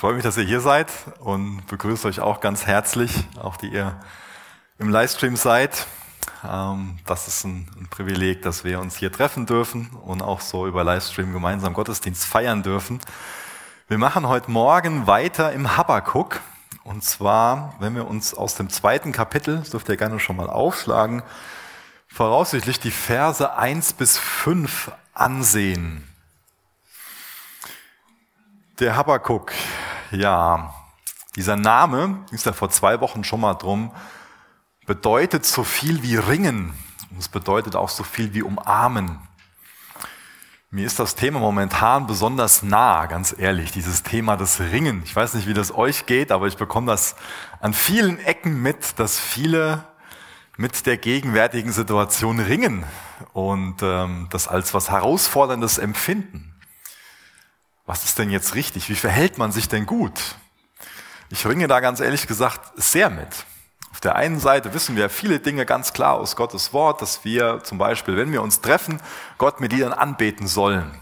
[0.00, 4.00] freue mich, dass ihr hier seid und begrüße euch auch ganz herzlich, auch die ihr
[4.78, 5.86] im Livestream seid.
[6.42, 10.84] Ähm, das ist ein Privileg, dass wir uns hier treffen dürfen und auch so über
[10.84, 12.98] Livestream gemeinsam Gottesdienst feiern dürfen.
[13.88, 16.40] Wir machen heute Morgen weiter im Habakkuk.
[16.82, 20.48] Und zwar, wenn wir uns aus dem zweiten Kapitel, das dürft ihr gerne schon mal
[20.48, 21.22] aufschlagen,
[22.08, 26.08] voraussichtlich die Verse eins bis fünf ansehen.
[28.78, 29.52] Der Habakkuk,
[30.10, 30.74] ja,
[31.36, 33.92] dieser Name, ist ja vor zwei Wochen schon mal drum,
[34.86, 36.74] bedeutet so viel wie ringen.
[37.10, 39.18] Und es bedeutet auch so viel wie umarmen.
[40.72, 45.02] Mir ist das Thema momentan besonders nah, ganz ehrlich, dieses Thema des Ringen.
[45.04, 47.16] Ich weiß nicht, wie das euch geht, aber ich bekomme das
[47.60, 49.84] an vielen Ecken mit, dass viele
[50.56, 52.84] mit der gegenwärtigen Situation ringen
[53.32, 56.49] und ähm, das als was Herausforderndes empfinden.
[57.90, 58.88] Was ist denn jetzt richtig?
[58.88, 60.36] Wie verhält man sich denn gut?
[61.28, 63.46] Ich ringe da ganz ehrlich gesagt sehr mit.
[63.90, 67.64] Auf der einen Seite wissen wir viele Dinge ganz klar aus Gottes Wort, dass wir
[67.64, 69.00] zum Beispiel, wenn wir uns treffen,
[69.38, 70.94] Gott mit ihnen anbeten sollen.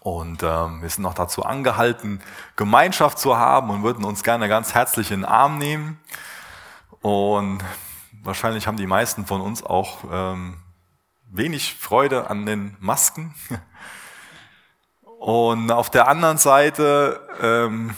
[0.00, 2.20] Und ähm, wir sind noch dazu angehalten,
[2.56, 6.00] Gemeinschaft zu haben und würden uns gerne ganz herzlich in den Arm nehmen.
[7.02, 7.62] Und
[8.24, 10.56] wahrscheinlich haben die meisten von uns auch ähm,
[11.30, 13.32] wenig Freude an den Masken.
[15.18, 17.94] Und auf der anderen Seite ähm,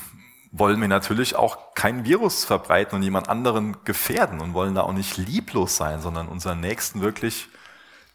[0.52, 4.92] wollen wir natürlich auch kein Virus verbreiten und jemand anderen gefährden und wollen da auch
[4.92, 7.48] nicht lieblos sein, sondern unseren Nächsten wirklich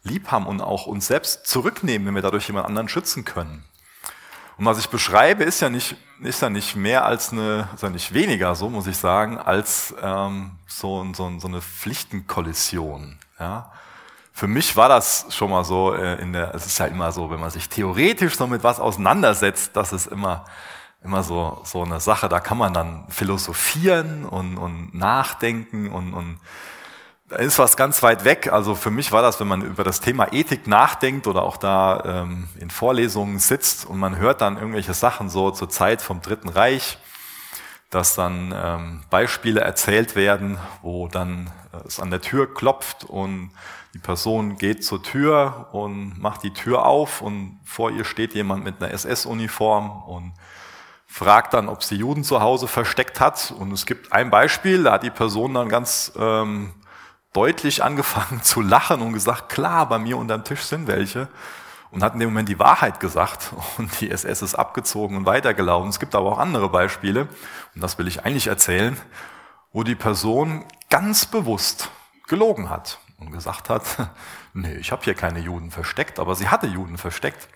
[0.02, 3.64] lieb haben und auch uns selbst zurücknehmen, wenn wir dadurch jemand anderen schützen können.
[4.56, 8.14] Und was ich beschreibe, ist ja nicht, ist ja nicht mehr als eine, also nicht
[8.14, 13.18] weniger, so muss ich sagen, als ähm, so, so, so eine Pflichtenkollision.
[13.40, 13.72] Ja?
[14.36, 17.30] Für mich war das schon mal so äh, in der, es ist ja immer so,
[17.30, 20.44] wenn man sich theoretisch so mit was auseinandersetzt, das ist immer,
[21.04, 26.40] immer so, so eine Sache, da kann man dann philosophieren und, und nachdenken und, und
[27.28, 28.52] da ist was ganz weit weg.
[28.52, 32.02] Also für mich war das, wenn man über das Thema Ethik nachdenkt oder auch da
[32.04, 36.48] ähm, in Vorlesungen sitzt und man hört dann irgendwelche Sachen so zur Zeit vom Dritten
[36.48, 36.98] Reich,
[37.88, 43.52] dass dann ähm, Beispiele erzählt werden, wo dann äh, es an der Tür klopft und
[43.94, 48.64] die Person geht zur Tür und macht die Tür auf und vor ihr steht jemand
[48.64, 50.34] mit einer SS-Uniform und
[51.06, 53.54] fragt dann, ob sie Juden zu Hause versteckt hat.
[53.56, 56.74] Und es gibt ein Beispiel, da hat die Person dann ganz ähm,
[57.32, 61.28] deutlich angefangen zu lachen und gesagt, klar, bei mir unter dem Tisch sind welche.
[61.92, 65.88] Und hat in dem Moment die Wahrheit gesagt und die SS ist abgezogen und weitergelaufen.
[65.88, 67.28] Es gibt aber auch andere Beispiele,
[67.76, 68.96] und das will ich eigentlich erzählen,
[69.72, 71.90] wo die Person ganz bewusst
[72.26, 73.84] gelogen hat und gesagt hat,
[74.54, 77.48] nee, ich habe hier keine Juden versteckt, aber sie hatte Juden versteckt.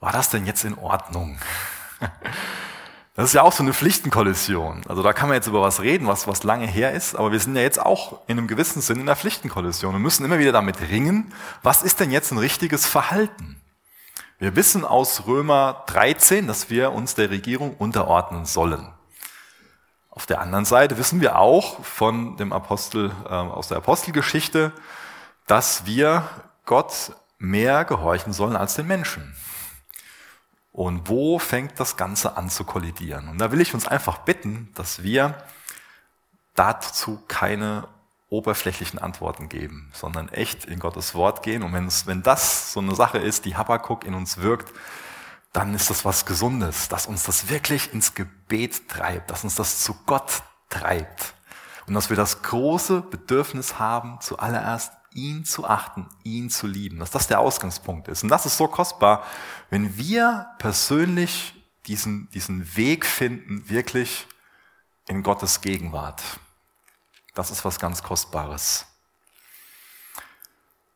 [0.00, 1.38] War das denn jetzt in Ordnung?
[3.14, 4.84] Das ist ja auch so eine Pflichtenkollision.
[4.88, 7.40] Also da kann man jetzt über was reden, was, was lange her ist, aber wir
[7.40, 10.52] sind ja jetzt auch in einem gewissen Sinn in der Pflichtenkollision und müssen immer wieder
[10.52, 11.30] damit ringen,
[11.62, 13.60] was ist denn jetzt ein richtiges Verhalten?
[14.38, 18.91] Wir wissen aus Römer 13, dass wir uns der Regierung unterordnen sollen.
[20.14, 24.70] Auf der anderen Seite wissen wir auch von dem Apostel, äh, aus der Apostelgeschichte,
[25.46, 26.28] dass wir
[26.66, 29.34] Gott mehr gehorchen sollen als den Menschen.
[30.70, 33.28] Und wo fängt das Ganze an zu kollidieren?
[33.28, 35.34] Und da will ich uns einfach bitten, dass wir
[36.54, 37.88] dazu keine
[38.28, 41.62] oberflächlichen Antworten geben, sondern echt in Gottes Wort gehen.
[41.62, 44.74] Und wenn, es, wenn das so eine Sache ist, die Habakkuk in uns wirkt,
[45.52, 49.82] dann ist das was Gesundes, dass uns das wirklich ins Gebet treibt, dass uns das
[49.82, 51.34] zu Gott treibt.
[51.86, 57.10] Und dass wir das große Bedürfnis haben, zuallererst ihn zu achten, ihn zu lieben, dass
[57.10, 58.22] das der Ausgangspunkt ist.
[58.22, 59.24] Und das ist so kostbar,
[59.68, 61.54] wenn wir persönlich
[61.86, 64.26] diesen, diesen Weg finden, wirklich
[65.08, 66.22] in Gottes Gegenwart.
[67.34, 68.86] Das ist was ganz Kostbares.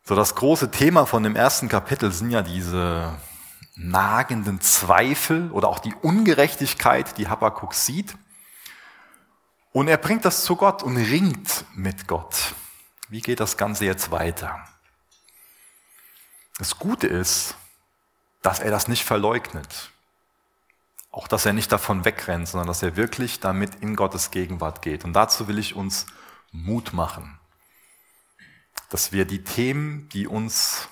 [0.04, 3.18] So, das große Thema von dem ersten Kapitel sind ja diese
[3.76, 8.16] nagenden Zweifel oder auch die Ungerechtigkeit, die Habakkuk sieht.
[9.72, 12.54] Und er bringt das zu Gott und ringt mit Gott.
[13.08, 14.66] Wie geht das Ganze jetzt weiter?
[16.58, 17.54] Das Gute ist,
[18.40, 19.90] dass er das nicht verleugnet.
[21.10, 25.04] Auch, dass er nicht davon wegrennt, sondern dass er wirklich damit in Gottes Gegenwart geht.
[25.04, 26.06] Und dazu will ich uns
[26.52, 27.38] Mut machen,
[28.88, 30.88] dass wir die Themen, die uns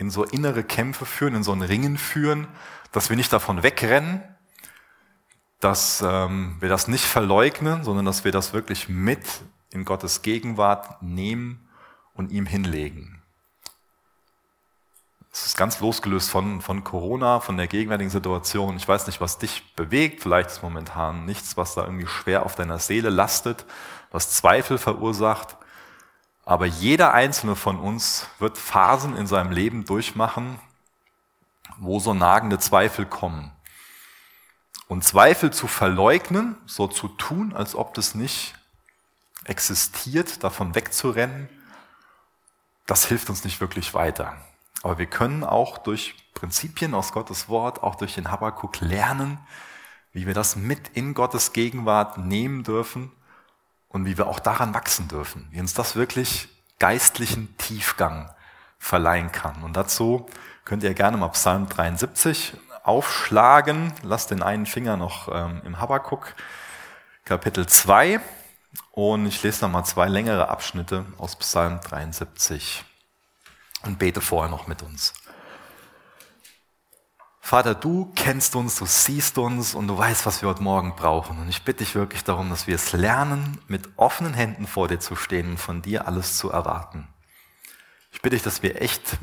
[0.00, 2.48] in so innere Kämpfe führen, in so ein Ringen führen,
[2.90, 4.22] dass wir nicht davon wegrennen,
[5.60, 9.22] dass ähm, wir das nicht verleugnen, sondern dass wir das wirklich mit
[9.70, 11.68] in Gottes Gegenwart nehmen
[12.14, 13.22] und ihm hinlegen.
[15.30, 18.78] Es ist ganz losgelöst von, von Corona, von der gegenwärtigen Situation.
[18.78, 20.22] Ich weiß nicht, was dich bewegt.
[20.22, 23.66] Vielleicht ist momentan nichts, was da irgendwie schwer auf deiner Seele lastet,
[24.10, 25.58] was Zweifel verursacht.
[26.50, 30.58] Aber jeder einzelne von uns wird Phasen in seinem Leben durchmachen,
[31.78, 33.52] wo so nagende Zweifel kommen.
[34.88, 38.56] Und Zweifel zu verleugnen, so zu tun, als ob das nicht
[39.44, 41.48] existiert, davon wegzurennen,
[42.84, 44.36] das hilft uns nicht wirklich weiter.
[44.82, 49.38] Aber wir können auch durch Prinzipien aus Gottes Wort, auch durch den Habakkuk lernen,
[50.12, 53.12] wie wir das mit in Gottes Gegenwart nehmen dürfen
[53.90, 56.48] und wie wir auch daran wachsen dürfen, wie uns das wirklich
[56.78, 58.32] geistlichen Tiefgang
[58.78, 59.62] verleihen kann.
[59.62, 60.26] Und dazu
[60.64, 63.92] könnt ihr gerne mal Psalm 73 aufschlagen.
[64.02, 66.34] Lasst den einen Finger noch ähm, im Habakkuk,
[67.24, 68.20] Kapitel 2.
[68.92, 72.84] Und ich lese noch mal zwei längere Abschnitte aus Psalm 73
[73.82, 75.12] und bete vorher noch mit uns.
[77.40, 81.38] Vater, du kennst uns, du siehst uns und du weißt, was wir heute Morgen brauchen.
[81.40, 85.00] Und ich bitte dich wirklich darum, dass wir es lernen, mit offenen Händen vor dir
[85.00, 87.08] zu stehen und von dir alles zu erwarten.
[88.12, 89.18] Ich bitte dich, dass wir echt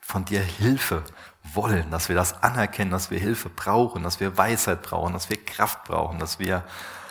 [0.00, 1.02] von dir Hilfe
[1.42, 5.44] wollen, dass wir das anerkennen, dass wir Hilfe brauchen, dass wir Weisheit brauchen, dass wir
[5.44, 6.64] Kraft brauchen, dass wir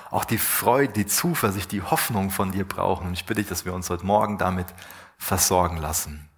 [0.10, 3.08] auch die Freude, die Zuversicht, die Hoffnung von dir brauchen.
[3.08, 4.68] Und ich bitte dich, dass wir uns heute Morgen damit
[5.18, 6.30] versorgen lassen.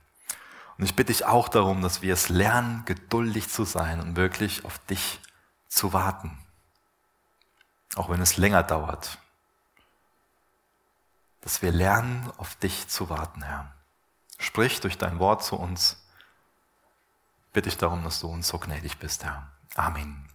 [0.78, 4.66] Und ich bitte dich auch darum, dass wir es lernen, geduldig zu sein und wirklich
[4.66, 5.22] auf dich
[5.68, 6.38] zu warten.
[7.96, 9.20] Auch wenn es länger dauert.
[11.42, 13.74] Dass wir lernen, auf dich zu warten, Herr.
[14.38, 16.04] Sprich durch dein Wort zu uns.
[17.54, 19.50] Bitte ich darum, dass du uns so gnädig bist, Herr.
[19.76, 20.28] Amen.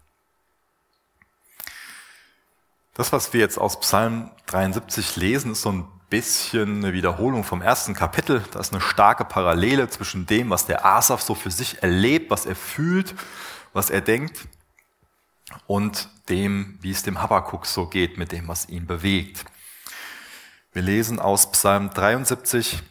[2.94, 7.62] Das, was wir jetzt aus Psalm 73 lesen, ist so ein bisschen eine Wiederholung vom
[7.62, 8.44] ersten Kapitel.
[8.50, 12.44] Da ist eine starke Parallele zwischen dem, was der Asaf so für sich erlebt, was
[12.44, 13.14] er fühlt,
[13.72, 14.46] was er denkt,
[15.66, 19.44] und dem, wie es dem Habakkuk so geht, mit dem, was ihn bewegt.
[20.72, 22.82] Wir lesen aus Psalm 73,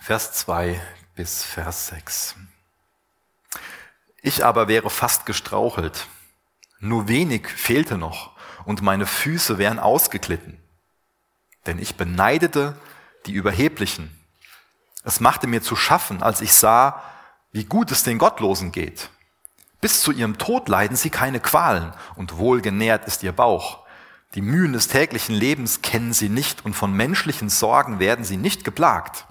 [0.00, 0.80] Vers 2
[1.14, 2.36] bis Vers 6.
[4.22, 6.06] Ich aber wäre fast gestrauchelt.
[6.80, 8.32] Nur wenig fehlte noch
[8.64, 10.62] und meine Füße wären ausgeglitten
[11.68, 12.76] denn ich beneidete
[13.26, 14.10] die Überheblichen.
[15.04, 17.02] Es machte mir zu schaffen, als ich sah,
[17.52, 19.10] wie gut es den Gottlosen geht.
[19.80, 23.86] Bis zu ihrem Tod leiden sie keine Qualen und wohlgenährt ist ihr Bauch.
[24.34, 28.64] Die Mühen des täglichen Lebens kennen sie nicht und von menschlichen Sorgen werden sie nicht
[28.64, 29.26] geplagt.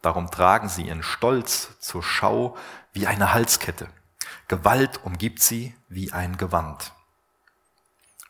[0.00, 2.56] Darum tragen sie ihren Stolz zur Schau
[2.92, 3.88] wie eine Halskette.
[4.46, 6.92] Gewalt umgibt sie wie ein Gewand.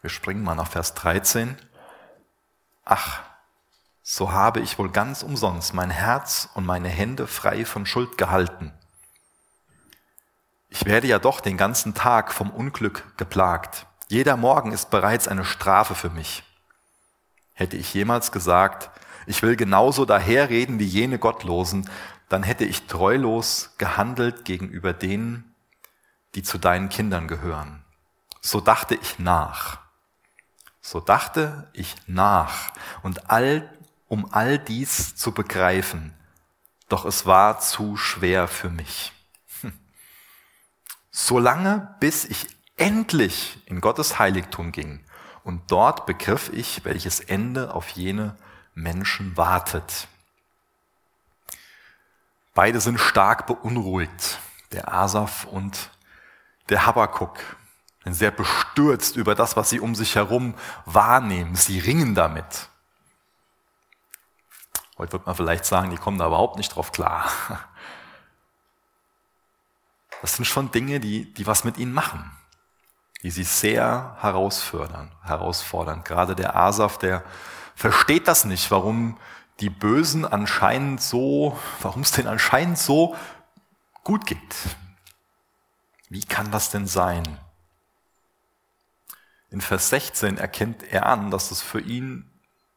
[0.01, 1.57] Wir springen mal nach Vers 13.
[2.91, 3.21] Ach,
[4.03, 8.73] so habe ich wohl ganz umsonst mein Herz und meine Hände frei von Schuld gehalten.
[10.71, 13.85] Ich werde ja doch den ganzen Tag vom Unglück geplagt.
[14.09, 16.45] Jeder Morgen ist bereits eine Strafe für mich.
[17.53, 18.91] Hätte ich jemals gesagt,
[19.27, 21.91] ich will genauso daherreden wie jene Gottlosen,
[22.31, 25.55] dann hätte ich treulos gehandelt gegenüber denen,
[26.35, 27.85] die zu deinen Kindern gehören.
[28.41, 29.88] So dachte ich nach.
[30.91, 33.69] So dachte ich nach und all,
[34.09, 36.15] um all dies zu begreifen,
[36.89, 39.13] doch es war zu schwer für mich.
[39.61, 39.79] Hm.
[41.11, 42.47] Solange bis ich
[42.77, 45.05] endlich in Gottes Heiligtum ging
[45.45, 48.35] und dort begriff ich, welches Ende auf jene
[48.73, 50.09] Menschen wartet.
[52.55, 54.39] Beide sind stark beunruhigt,
[54.73, 55.91] der Asaf und
[56.71, 56.87] der
[58.11, 61.55] Habakuk sehr bestürzt über das, was sie um sich herum wahrnehmen.
[61.55, 62.69] Sie ringen damit.
[64.97, 67.31] Heute wird man vielleicht sagen, die kommen da überhaupt nicht drauf klar.
[70.21, 72.33] Das sind schon Dinge, die, die was mit ihnen machen,
[73.23, 76.03] die sie sehr herausfordern, herausfordern.
[76.03, 77.23] Gerade der Asaf, der
[77.77, 79.17] versteht das nicht, warum
[79.61, 83.17] die Bösen anscheinend so, warum es denen anscheinend so
[84.03, 84.57] gut geht.
[86.09, 87.39] Wie kann das denn sein?
[89.51, 92.31] In Vers 16 erkennt er an, dass es für ihn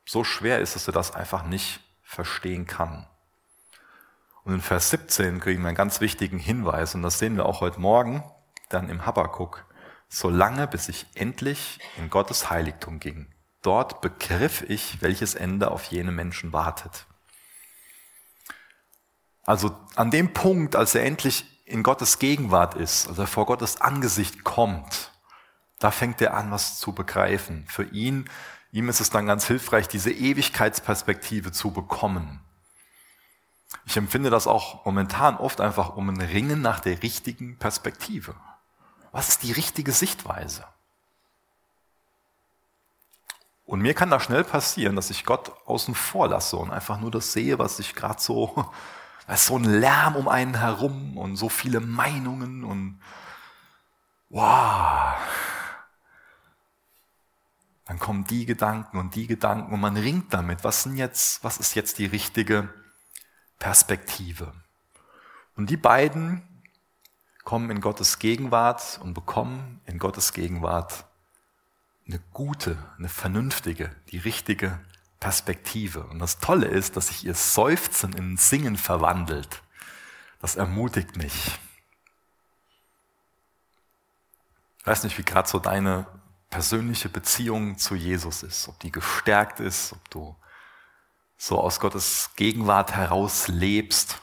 [0.05, 3.07] so schwer ist, dass er das einfach nicht verstehen kann.
[4.43, 7.61] Und in Vers 17 kriegen wir einen ganz wichtigen Hinweis, und das sehen wir auch
[7.61, 8.23] heute Morgen
[8.69, 9.65] dann im Habakkuk.
[10.09, 13.33] Solange bis ich endlich in Gottes Heiligtum ging.
[13.61, 17.05] Dort begriff ich, welches Ende auf jene Menschen wartet.
[19.43, 23.79] Also an dem Punkt, als er endlich in Gottes Gegenwart ist, als er vor Gottes
[23.79, 25.10] Angesicht kommt,
[25.81, 27.65] da fängt er an, was zu begreifen.
[27.67, 28.29] Für ihn,
[28.71, 32.39] ihm ist es dann ganz hilfreich, diese Ewigkeitsperspektive zu bekommen.
[33.85, 38.35] Ich empfinde das auch momentan oft einfach um ein Ringen nach der richtigen Perspektive.
[39.11, 40.65] Was ist die richtige Sichtweise?
[43.65, 47.09] Und mir kann das schnell passieren, dass ich Gott außen vor lasse und einfach nur
[47.09, 48.69] das sehe, was ich gerade so,
[49.27, 53.01] da ist so ein Lärm um einen herum und so viele Meinungen und
[54.29, 55.15] wow.
[57.91, 60.63] Dann kommen die Gedanken und die Gedanken und man ringt damit.
[60.63, 62.73] Was, sind jetzt, was ist jetzt die richtige
[63.59, 64.53] Perspektive?
[65.57, 66.41] Und die beiden
[67.43, 71.03] kommen in Gottes Gegenwart und bekommen in Gottes Gegenwart
[72.07, 74.79] eine gute, eine vernünftige, die richtige
[75.19, 76.05] Perspektive.
[76.05, 79.63] Und das Tolle ist, dass sich ihr Seufzen in Singen verwandelt.
[80.39, 81.59] Das ermutigt mich.
[84.79, 86.07] Ich weiß nicht, wie gerade so deine
[86.51, 90.35] persönliche Beziehung zu Jesus ist, ob die gestärkt ist, ob du
[91.37, 94.21] so aus Gottes Gegenwart heraus lebst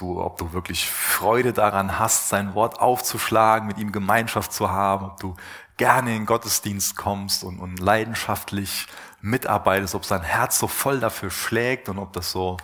[0.00, 5.06] du, ob du wirklich Freude daran hast, sein Wort aufzuschlagen, mit ihm Gemeinschaft zu haben,
[5.06, 5.36] ob du
[5.76, 8.86] gerne in Gottesdienst kommst und, und leidenschaftlich
[9.20, 12.56] mitarbeitest, ob sein Herz so voll dafür schlägt und ob das so,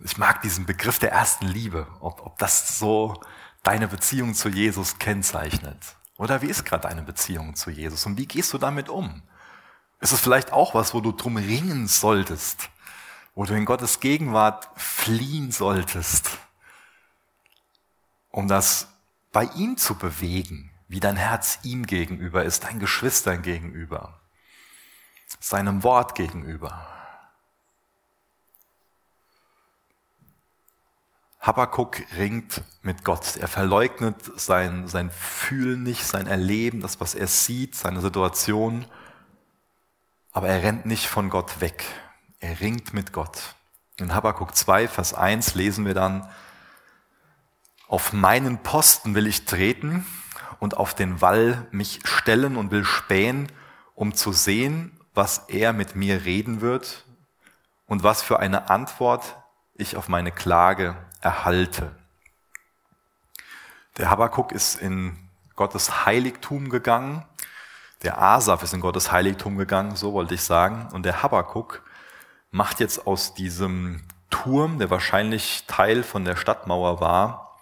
[0.00, 3.20] ich mag diesen Begriff der ersten Liebe, ob, ob das so
[3.62, 5.96] deine Beziehung zu Jesus kennzeichnet.
[6.18, 9.22] Oder wie ist gerade deine Beziehung zu Jesus und wie gehst du damit um?
[10.00, 12.70] Ist es vielleicht auch was, wo du drum ringen solltest?
[13.36, 16.38] wo du in Gottes Gegenwart fliehen solltest,
[18.30, 18.88] um das
[19.30, 24.20] bei ihm zu bewegen, wie dein Herz ihm gegenüber ist, deinen Geschwistern gegenüber,
[25.38, 26.88] seinem Wort gegenüber.
[31.46, 33.36] Habakkuk ringt mit Gott.
[33.36, 38.84] Er verleugnet sein, sein Fühlen nicht, sein Erleben, das, was er sieht, seine Situation.
[40.32, 41.84] Aber er rennt nicht von Gott weg.
[42.40, 43.54] Er ringt mit Gott.
[43.96, 46.28] In Habakkuk 2, Vers 1 lesen wir dann,
[47.86, 50.04] auf meinen Posten will ich treten
[50.58, 53.52] und auf den Wall mich stellen und will spähen,
[53.94, 57.04] um zu sehen, was er mit mir reden wird
[57.86, 59.36] und was für eine Antwort
[59.74, 60.96] ich auf meine Klage
[61.26, 61.90] erhalte.
[63.98, 65.18] Der Habakkuk ist in
[65.56, 67.24] Gottes Heiligtum gegangen.
[68.04, 70.88] Der Asaf ist in Gottes Heiligtum gegangen, so wollte ich sagen.
[70.92, 71.82] Und der Habakkuk
[72.52, 77.58] macht jetzt aus diesem Turm, der wahrscheinlich Teil von der Stadtmauer war,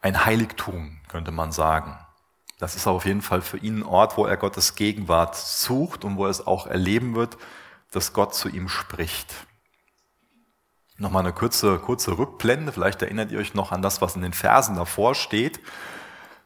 [0.00, 1.96] ein Heiligtum, könnte man sagen.
[2.58, 6.16] Das ist auf jeden Fall für ihn ein Ort, wo er Gottes Gegenwart sucht und
[6.16, 7.36] wo er es auch erleben wird,
[7.92, 9.32] dass Gott zu ihm spricht.
[10.98, 14.32] Nochmal eine kurze, kurze Rückblende, vielleicht erinnert ihr euch noch an das, was in den
[14.32, 15.60] Versen davor steht.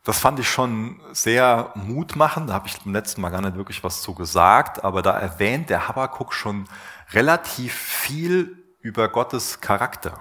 [0.03, 3.85] Das fand ich schon sehr mutmachend, da habe ich beim letzten Mal gar nicht wirklich
[3.85, 6.67] was zu gesagt, aber da erwähnt der Habakkuk schon
[7.13, 10.19] relativ viel über Gottes Charakter.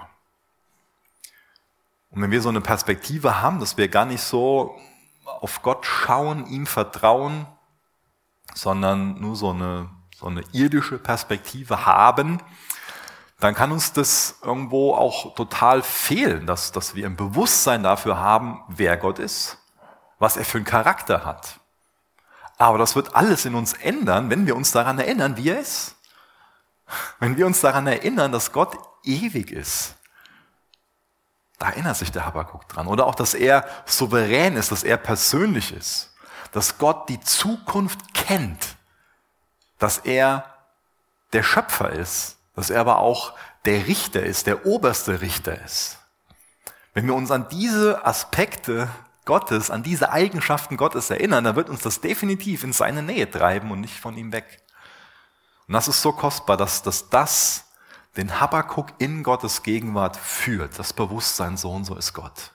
[2.10, 4.78] Und wenn wir so eine Perspektive haben, dass wir gar nicht so
[5.24, 7.46] auf Gott schauen, ihm vertrauen,
[8.54, 12.40] sondern nur so eine, so eine irdische Perspektive haben,
[13.40, 18.62] dann kann uns das irgendwo auch total fehlen, dass, dass wir ein Bewusstsein dafür haben,
[18.68, 19.58] wer Gott ist,
[20.18, 21.58] was er für einen Charakter hat.
[22.58, 25.96] Aber das wird alles in uns ändern, wenn wir uns daran erinnern, wie er ist.
[27.18, 29.96] Wenn wir uns daran erinnern, dass Gott ewig ist,
[31.58, 32.86] da erinnert sich der Habakkuk dran.
[32.86, 36.14] Oder auch, dass er souverän ist, dass er persönlich ist,
[36.52, 38.76] dass Gott die Zukunft kennt,
[39.78, 40.44] dass er
[41.32, 45.98] der Schöpfer ist, dass er aber auch der Richter ist, der oberste Richter ist.
[46.94, 48.88] Wenn wir uns an diese Aspekte
[49.24, 53.70] Gottes, an diese Eigenschaften Gottes erinnern, dann wird uns das definitiv in seine Nähe treiben
[53.70, 54.62] und nicht von ihm weg.
[55.68, 57.66] Und das ist so kostbar, dass, dass das
[58.16, 62.52] den Habakkuk in Gottes Gegenwart führt, das Bewusstsein, so und so ist Gott.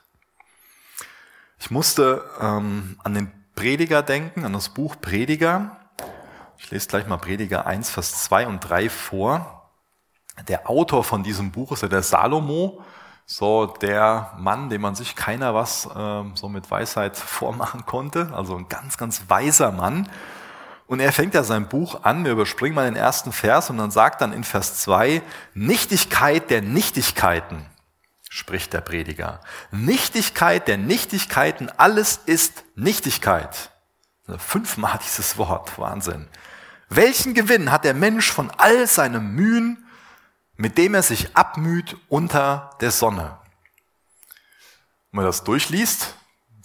[1.58, 5.80] Ich musste ähm, an den Prediger denken, an das Buch Prediger.
[6.58, 9.55] Ich lese gleich mal Prediger 1, Vers 2 und 3 vor.
[10.48, 12.82] Der Autor von diesem Buch ist ja der Salomo,
[13.24, 18.56] so der Mann, dem man sich keiner was äh, so mit Weisheit vormachen konnte, also
[18.56, 20.08] ein ganz, ganz weiser Mann.
[20.86, 23.90] Und er fängt ja sein Buch an, wir überspringen mal den ersten Vers und dann
[23.90, 25.20] sagt dann in Vers 2,
[25.54, 27.66] Nichtigkeit der Nichtigkeiten,
[28.30, 29.40] spricht der Prediger.
[29.72, 33.72] Nichtigkeit der Nichtigkeiten, alles ist Nichtigkeit.
[34.38, 36.28] Fünfmal dieses Wort, Wahnsinn.
[36.88, 39.85] Welchen Gewinn hat der Mensch von all seinem Mühen,
[40.56, 43.38] mit dem er sich abmüht unter der Sonne?
[45.10, 46.14] Wenn man das durchliest,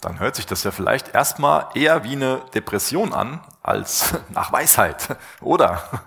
[0.00, 5.16] dann hört sich das ja vielleicht erstmal eher wie eine Depression an als nach Weisheit,
[5.40, 5.82] oder?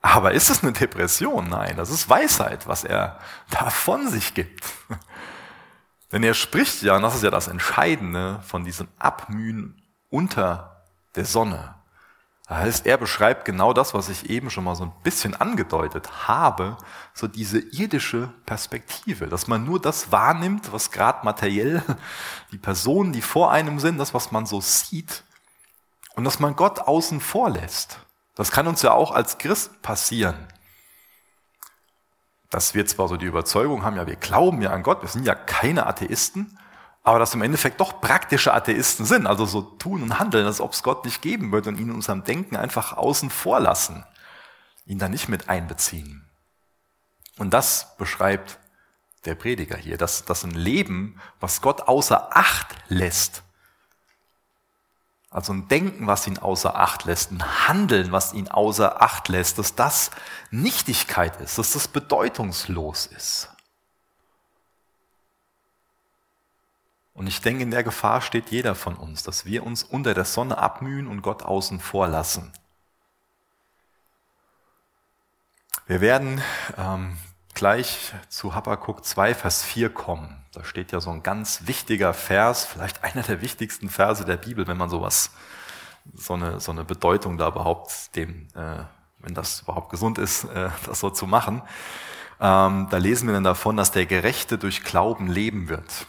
[0.00, 1.48] Aber ist es eine Depression?
[1.48, 3.18] Nein, das ist Weisheit, was er
[3.50, 4.64] da von sich gibt.
[6.12, 11.24] Denn er spricht ja, und das ist ja das Entscheidende, von diesem Abmühen unter der
[11.24, 11.74] Sonne.
[12.50, 16.78] Heißt, er beschreibt genau das, was ich eben schon mal so ein bisschen angedeutet habe,
[17.12, 21.82] so diese irdische Perspektive, dass man nur das wahrnimmt, was gerade materiell
[22.52, 25.24] die Personen, die vor einem sind, das, was man so sieht,
[26.14, 27.98] und dass man Gott außen vor lässt.
[28.34, 30.48] Das kann uns ja auch als Christ passieren.
[32.48, 35.26] Dass wir zwar so die Überzeugung haben, ja, wir glauben ja an Gott, wir sind
[35.26, 36.58] ja keine Atheisten,
[37.08, 40.74] aber dass im Endeffekt doch praktische Atheisten sind, also so tun und handeln, als ob
[40.74, 44.04] es Gott nicht geben würde und ihn in unserem Denken einfach außen vor lassen,
[44.84, 46.28] ihn da nicht mit einbeziehen.
[47.38, 48.58] Und das beschreibt
[49.24, 53.42] der Prediger hier, dass das ein Leben, was Gott außer Acht lässt,
[55.30, 59.58] also ein Denken, was ihn außer Acht lässt, ein Handeln, was ihn außer Acht lässt,
[59.58, 60.10] dass das
[60.50, 63.48] Nichtigkeit ist, dass das bedeutungslos ist.
[67.18, 70.24] Und ich denke, in der Gefahr steht jeder von uns, dass wir uns unter der
[70.24, 72.52] Sonne abmühen und Gott außen vor lassen.
[75.88, 76.40] Wir werden
[76.76, 77.18] ähm,
[77.54, 80.44] gleich zu Habakkuk 2, Vers 4 kommen.
[80.52, 84.68] Da steht ja so ein ganz wichtiger Vers, vielleicht einer der wichtigsten Verse der Bibel,
[84.68, 85.32] wenn man sowas,
[86.14, 88.84] so eine, so eine Bedeutung da überhaupt dem, äh,
[89.18, 91.62] wenn das überhaupt gesund ist, äh, das so zu machen.
[92.40, 96.06] Ähm, da lesen wir dann davon, dass der Gerechte durch Glauben leben wird.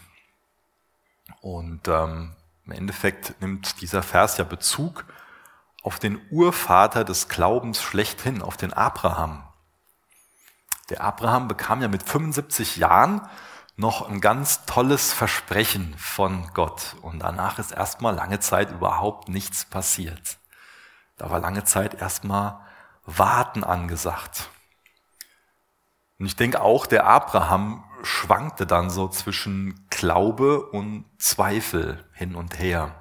[1.41, 5.05] Und ähm, im Endeffekt nimmt dieser Vers ja Bezug
[5.83, 9.43] auf den Urvater des Glaubens schlechthin, auf den Abraham.
[10.89, 13.27] Der Abraham bekam ja mit 75 Jahren
[13.75, 16.95] noch ein ganz tolles Versprechen von Gott.
[17.01, 20.37] Und danach ist erstmal lange Zeit überhaupt nichts passiert.
[21.15, 22.59] Da war lange Zeit erstmal
[23.05, 24.49] Warten angesagt.
[26.19, 32.59] Und ich denke auch, der Abraham schwankte dann so zwischen Glaube und Zweifel hin und
[32.59, 32.95] her.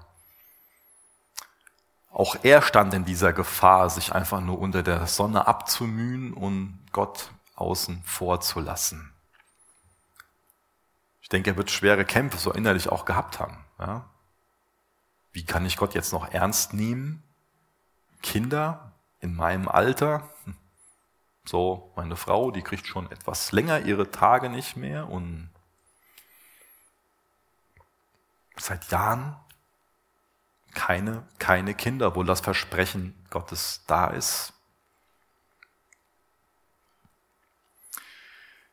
[2.11, 7.31] Auch er stand in dieser Gefahr, sich einfach nur unter der Sonne abzumühen und Gott
[7.55, 9.13] außen vor zu lassen.
[11.21, 13.59] Ich denke, er wird schwere Kämpfe so innerlich auch gehabt haben.
[13.79, 14.09] Ja?
[15.33, 17.23] Wie kann ich Gott jetzt noch ernst nehmen?
[18.23, 20.29] Kinder in meinem Alter.
[21.49, 25.49] So, meine Frau, die kriegt schon etwas länger ihre Tage nicht mehr und
[28.59, 29.35] seit Jahren
[30.75, 34.53] keine, keine Kinder, wo das Versprechen Gottes da ist.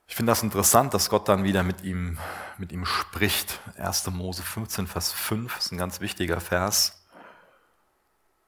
[0.10, 2.20] Ich finde das interessant, dass Gott dann wieder mit ihm,
[2.58, 3.62] mit ihm spricht.
[3.78, 4.08] 1.
[4.08, 7.06] Mose 15, Vers 5 ist ein ganz wichtiger Vers.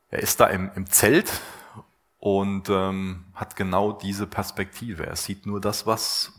[0.10, 1.32] Er ist da im, im Zelt
[2.20, 5.06] und ähm, hat genau diese Perspektive.
[5.06, 6.34] Er sieht nur das, was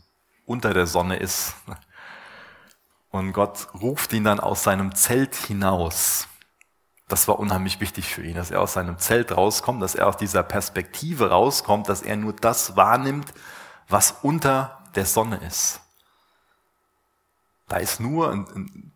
[0.45, 1.55] unter der Sonne ist.
[3.11, 6.29] Und Gott ruft ihn dann aus seinem Zelt hinaus.
[7.09, 10.19] Das war unheimlich wichtig für ihn, dass er aus seinem Zelt rauskommt, dass er aus
[10.19, 13.33] dieser Perspektive rauskommt, dass er nur das wahrnimmt,
[13.89, 15.81] was unter der Sonne ist.
[17.67, 18.47] Da ist nur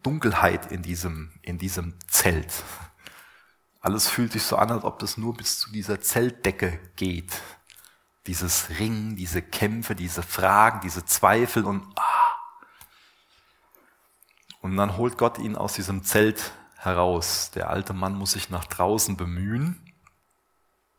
[0.03, 2.53] Dunkelheit in diesem, in diesem Zelt.
[3.83, 7.33] Alles fühlt sich so an, als ob das nur bis zu dieser Zeltdecke geht.
[8.27, 12.37] Dieses Ringen, diese Kämpfe, diese Fragen, diese Zweifel und ah.
[14.61, 17.51] Und dann holt Gott ihn aus diesem Zelt heraus.
[17.51, 19.93] Der alte Mann muss sich nach draußen bemühen.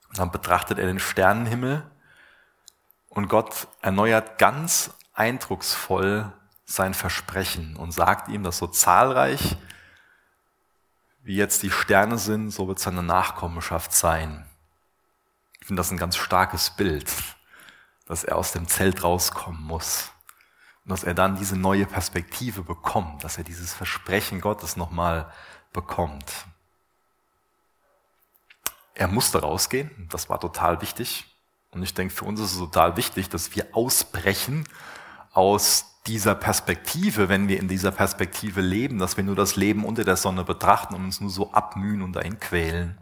[0.09, 1.89] Und dann betrachtet er den Sternenhimmel
[3.13, 6.33] und Gott erneuert ganz eindrucksvoll
[6.65, 9.55] sein Versprechen und sagt ihm, dass so zahlreich
[11.23, 14.45] wie jetzt die Sterne sind, so wird seine Nachkommenschaft sein.
[15.59, 17.11] Ich finde das ein ganz starkes Bild,
[18.05, 20.11] dass er aus dem Zelt rauskommen muss.
[20.83, 25.31] Und dass er dann diese neue Perspektive bekommt, dass er dieses Versprechen Gottes nochmal
[25.71, 26.45] bekommt.
[28.93, 31.25] Er musste rausgehen, das war total wichtig.
[31.71, 34.67] Und ich denke, für uns ist es total wichtig, dass wir ausbrechen
[35.33, 40.03] aus dieser Perspektive, wenn wir in dieser Perspektive leben, dass wir nur das Leben unter
[40.03, 42.97] der Sonne betrachten und uns nur so abmühen und dahin quälen.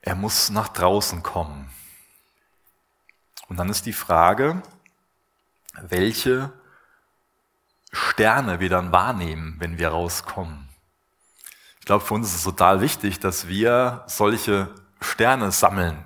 [0.00, 1.68] Er muss nach draußen kommen.
[3.48, 4.62] Und dann ist die Frage,
[5.80, 6.52] welche
[7.92, 10.68] Sterne wir dann wahrnehmen, wenn wir rauskommen.
[11.80, 16.05] Ich glaube, für uns ist es total wichtig, dass wir solche Sterne sammeln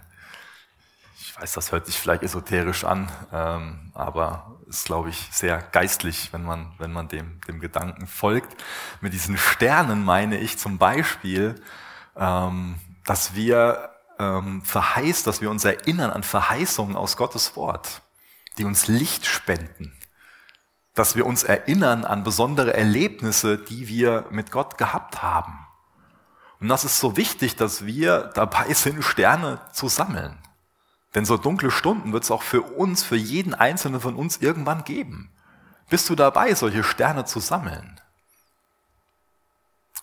[1.40, 6.44] weiß, das hört sich vielleicht esoterisch an, ähm, aber ist, glaube ich, sehr geistlich, wenn
[6.44, 8.62] man, wenn man dem, dem Gedanken folgt.
[9.00, 11.60] Mit diesen Sternen meine ich zum Beispiel,
[12.16, 18.02] ähm, dass wir ähm, verheißt, dass wir uns erinnern an Verheißungen aus Gottes Wort,
[18.58, 19.92] die uns Licht spenden.
[20.94, 25.58] Dass wir uns erinnern an besondere Erlebnisse, die wir mit Gott gehabt haben.
[26.60, 30.38] Und das ist so wichtig, dass wir dabei sind, Sterne zu sammeln.
[31.14, 34.84] Denn so dunkle Stunden wird es auch für uns, für jeden Einzelnen von uns irgendwann
[34.84, 35.32] geben.
[35.88, 38.00] Bist du dabei, solche Sterne zu sammeln?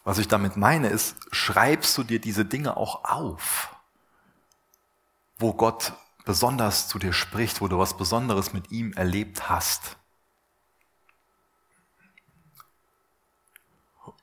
[0.04, 3.76] Was ich damit meine, ist, schreibst du dir diese Dinge auch auf,
[5.38, 5.93] wo Gott
[6.26, 9.98] besonders zu dir spricht, wo du was Besonderes mit ihm erlebt hast.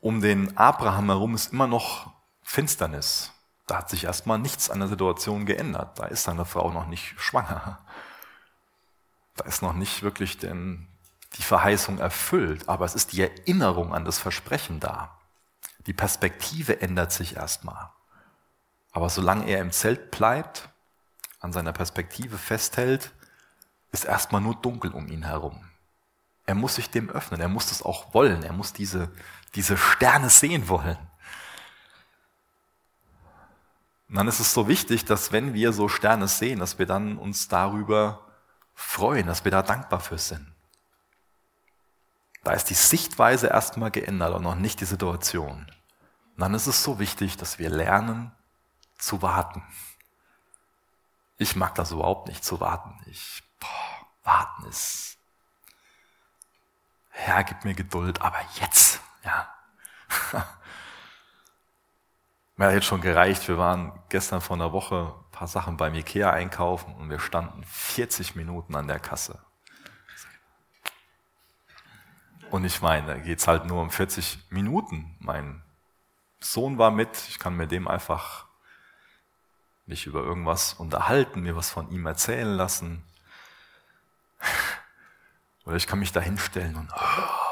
[0.01, 3.33] Um den Abraham herum ist immer noch Finsternis.
[3.67, 5.99] Da hat sich erstmal nichts an der Situation geändert.
[5.99, 7.79] Da ist seine Frau noch nicht schwanger.
[9.37, 10.87] Da ist noch nicht wirklich denn
[11.35, 15.19] die Verheißung erfüllt, aber es ist die Erinnerung an das Versprechen da.
[15.87, 17.91] Die Perspektive ändert sich erstmal.
[18.93, 20.69] Aber solange er im Zelt bleibt,
[21.41, 23.13] an seiner Perspektive festhält,
[23.93, 25.69] ist erstmal nur dunkel um ihn herum.
[26.47, 29.11] Er muss sich dem öffnen, er muss das auch wollen, er muss diese,
[29.55, 30.99] diese Sterne sehen wollen.
[34.09, 37.19] Und dann ist es so wichtig, dass wenn wir so Sterne sehen, dass wir dann
[37.19, 38.27] uns darüber
[38.75, 40.53] freuen, dass wir da dankbar für sind.
[42.43, 45.61] Da ist die Sichtweise erstmal geändert und noch nicht die Situation.
[45.61, 48.33] Und dann ist es so wichtig, dass wir lernen
[48.99, 49.63] zu warten.
[51.39, 53.01] Ich mag das überhaupt nicht zu warten.
[53.07, 55.17] Ich, boah, warten ist,
[57.11, 59.49] Herr, gib mir Geduld, aber jetzt, ja.
[62.57, 63.49] Mir hat jetzt schon gereicht.
[63.49, 67.65] Wir waren gestern vor einer Woche ein paar Sachen beim Ikea einkaufen und wir standen
[67.65, 69.41] 40 Minuten an der Kasse.
[72.51, 75.17] Und ich meine, da geht's halt nur um 40 Minuten.
[75.19, 75.63] Mein
[76.39, 78.47] Sohn war mit, ich kann mir dem einfach
[79.87, 83.03] mich über irgendwas unterhalten, mir was von ihm erzählen lassen.
[85.65, 87.44] Oder ich kann mich da hinstellen und oh,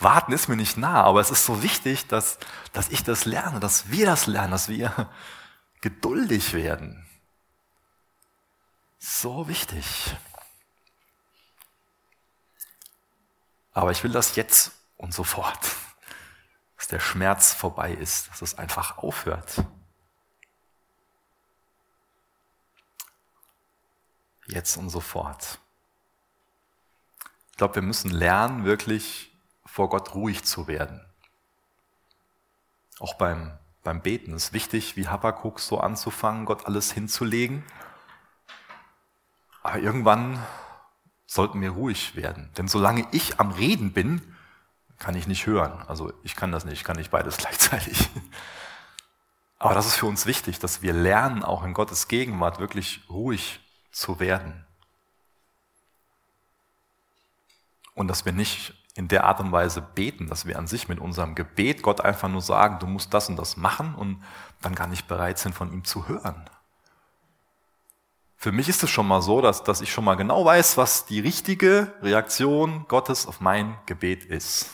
[0.00, 2.38] Warten ist mir nicht nah, aber es ist so wichtig, dass,
[2.72, 5.10] dass ich das lerne, dass wir das lernen, dass wir
[5.82, 7.06] geduldig werden.
[8.98, 10.16] So wichtig.
[13.72, 15.58] Aber ich will das jetzt und sofort,
[16.76, 19.64] dass der Schmerz vorbei ist, dass es einfach aufhört.
[24.46, 25.58] Jetzt und sofort.
[27.50, 29.29] Ich glaube, wir müssen lernen, wirklich
[29.70, 31.00] vor Gott ruhig zu werden.
[32.98, 37.64] Auch beim, beim Beten ist wichtig, wie Habakkuk so anzufangen, Gott alles hinzulegen.
[39.62, 40.44] Aber irgendwann
[41.26, 42.50] sollten wir ruhig werden.
[42.58, 44.36] Denn solange ich am Reden bin,
[44.98, 45.84] kann ich nicht hören.
[45.86, 48.10] Also ich kann das nicht, ich kann nicht beides gleichzeitig.
[49.58, 53.60] Aber das ist für uns wichtig, dass wir lernen, auch in Gottes Gegenwart wirklich ruhig
[53.92, 54.66] zu werden.
[57.94, 60.98] Und dass wir nicht in der Art und Weise beten, dass wir an sich mit
[60.98, 64.22] unserem Gebet Gott einfach nur sagen, du musst das und das machen und
[64.60, 66.48] dann gar nicht bereit sind, von ihm zu hören.
[68.36, 71.04] Für mich ist es schon mal so, dass, dass ich schon mal genau weiß, was
[71.04, 74.70] die richtige Reaktion Gottes auf mein Gebet ist.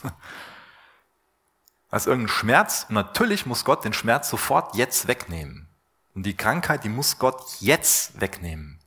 [1.90, 5.68] Als irgendein Schmerz, und natürlich muss Gott den Schmerz sofort jetzt wegnehmen.
[6.14, 8.79] Und die Krankheit, die muss Gott jetzt wegnehmen.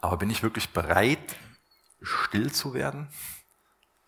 [0.00, 1.36] Aber bin ich wirklich bereit,
[2.02, 3.08] still zu werden,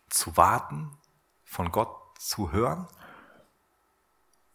[0.09, 0.97] zu warten,
[1.45, 2.87] von Gott zu hören?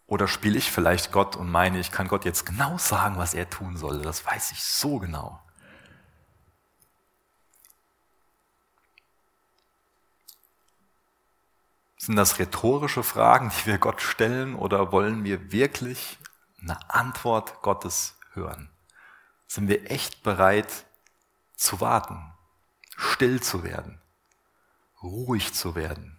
[0.05, 3.49] Oder spiele ich vielleicht Gott und meine, ich kann Gott jetzt genau sagen, was er
[3.49, 4.01] tun soll?
[4.01, 5.41] Das weiß ich so genau.
[11.97, 16.17] Sind das rhetorische Fragen, die wir Gott stellen, oder wollen wir wirklich
[16.61, 18.69] eine Antwort Gottes hören?
[19.47, 20.85] Sind wir echt bereit
[21.55, 22.32] zu warten?
[22.97, 23.99] Still zu werden,
[25.01, 26.17] ruhig zu werden.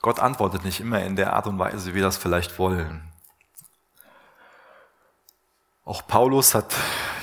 [0.00, 3.10] Gott antwortet nicht immer in der Art und Weise, wie wir das vielleicht wollen.
[5.86, 6.74] Auch Paulus hat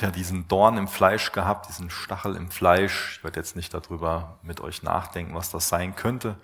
[0.02, 3.18] ja diesen Dorn im Fleisch gehabt, diesen Stachel im Fleisch.
[3.18, 6.38] Ich werde jetzt nicht darüber mit euch nachdenken, was das sein könnte.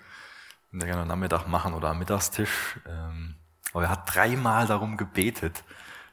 [0.70, 2.78] Wir gerne am Nachmittag machen oder am Mittagstisch.
[2.86, 3.36] Ähm,
[3.72, 5.64] aber er hat dreimal darum gebetet,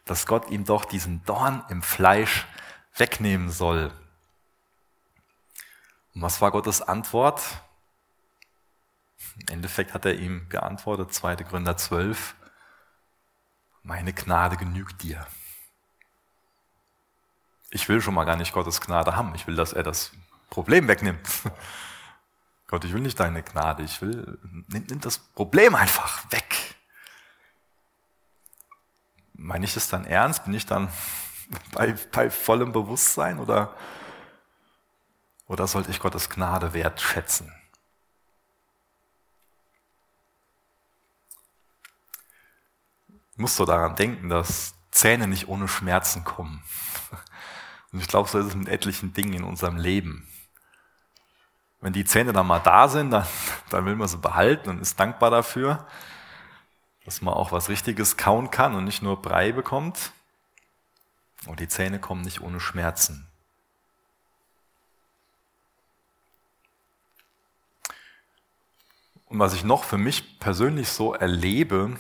[0.05, 2.47] dass Gott ihm doch diesen Dorn im Fleisch
[2.95, 3.91] wegnehmen soll.
[6.13, 7.41] Und was war Gottes Antwort?
[9.41, 11.35] Im Endeffekt hat er ihm geantwortet, 2.
[11.37, 12.35] Gründer 12,
[13.83, 15.27] meine Gnade genügt dir.
[17.69, 19.35] Ich will schon mal gar nicht Gottes Gnade haben.
[19.35, 20.11] Ich will, dass er das
[20.49, 21.27] Problem wegnimmt.
[22.67, 26.75] Gott, ich will nicht deine Gnade, ich will, nimm, nimm das Problem einfach weg.
[29.33, 30.45] Meine ich das dann ernst?
[30.45, 30.89] Bin ich dann
[31.73, 33.75] bei, bei vollem Bewusstsein oder,
[35.47, 37.53] oder sollte ich Gottes Gnade wertschätzen?
[43.31, 46.63] Ich muss so daran denken, dass Zähne nicht ohne Schmerzen kommen.
[47.91, 50.27] Und ich glaube, so ist es mit etlichen Dingen in unserem Leben.
[51.81, 53.27] Wenn die Zähne dann mal da sind, dann,
[53.69, 55.85] dann will man sie behalten und ist dankbar dafür,
[57.03, 60.13] dass man auch was Richtiges kauen kann und nicht nur Brei bekommt.
[61.45, 63.27] Und die Zähne kommen nicht ohne Schmerzen.
[69.25, 71.97] Und was ich noch für mich persönlich so erlebe,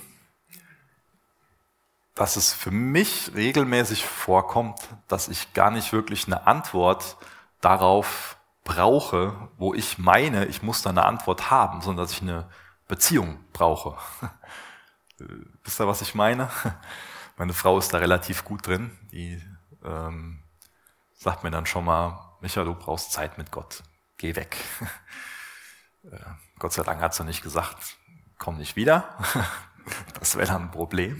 [2.13, 7.17] dass es für mich regelmäßig vorkommt, dass ich gar nicht wirklich eine Antwort
[7.59, 12.49] darauf brauche, wo ich meine, ich muss da eine Antwort haben, sondern dass ich eine
[12.87, 13.97] Beziehung brauche.
[15.63, 16.49] Wisst ihr, was ich meine?
[17.37, 18.97] Meine Frau ist da relativ gut drin.
[19.11, 19.41] Die
[19.83, 20.43] ähm,
[21.13, 23.83] sagt mir dann schon mal, Micha, du brauchst Zeit mit Gott.
[24.17, 24.57] Geh weg.
[26.11, 26.19] Äh,
[26.59, 27.97] Gott sei Dank hat sie nicht gesagt,
[28.37, 29.17] komm nicht wieder.
[30.19, 31.19] Das wäre dann ein Problem.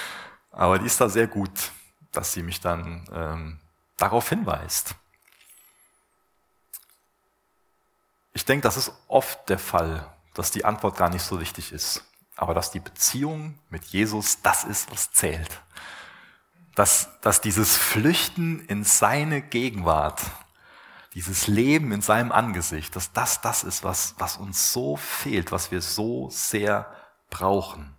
[0.50, 1.70] Aber die ist da sehr gut,
[2.12, 3.60] dass sie mich dann ähm,
[3.98, 4.94] darauf hinweist.
[8.32, 12.04] Ich denke, das ist oft der Fall, dass die Antwort gar nicht so wichtig ist,
[12.42, 15.62] aber dass die Beziehung mit Jesus das ist, was zählt.
[16.74, 20.22] Dass, dass dieses Flüchten in seine Gegenwart,
[21.14, 25.70] dieses Leben in seinem Angesicht, dass das das ist, was, was uns so fehlt, was
[25.70, 26.90] wir so sehr
[27.30, 27.94] brauchen.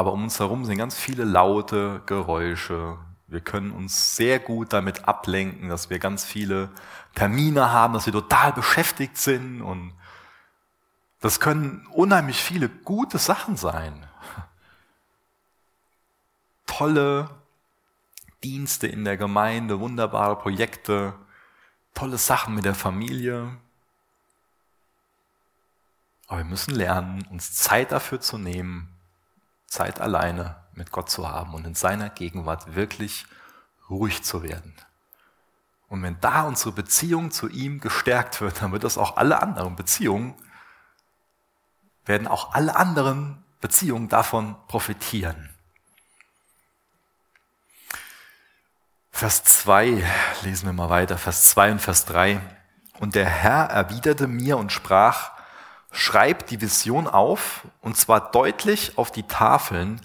[0.00, 2.96] aber um uns herum sind ganz viele laute Geräusche.
[3.26, 6.70] Wir können uns sehr gut damit ablenken, dass wir ganz viele
[7.14, 9.92] Termine haben, dass wir total beschäftigt sind und
[11.20, 14.06] das können unheimlich viele gute Sachen sein.
[16.66, 17.30] Tolle
[18.42, 21.14] Dienste in der Gemeinde, wunderbare Projekte,
[21.92, 23.54] tolle Sachen mit der Familie.
[26.26, 28.88] Aber wir müssen lernen, uns Zeit dafür zu nehmen,
[29.66, 33.26] Zeit alleine mit Gott zu haben und in seiner Gegenwart wirklich
[33.90, 34.74] ruhig zu werden.
[35.88, 39.76] Und wenn da unsere Beziehung zu ihm gestärkt wird, dann wird das auch alle anderen
[39.76, 40.34] Beziehungen,
[42.10, 45.48] werden auch alle anderen Beziehungen davon profitieren.
[49.12, 50.04] Vers 2,
[50.42, 52.40] lesen wir mal weiter, Vers 2 und Vers 3.
[52.98, 55.32] Und der Herr erwiderte mir und sprach,
[55.92, 60.00] Schreib die Vision auf, und zwar deutlich auf die Tafeln,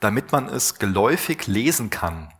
[0.00, 2.32] damit man es geläufig lesen kann.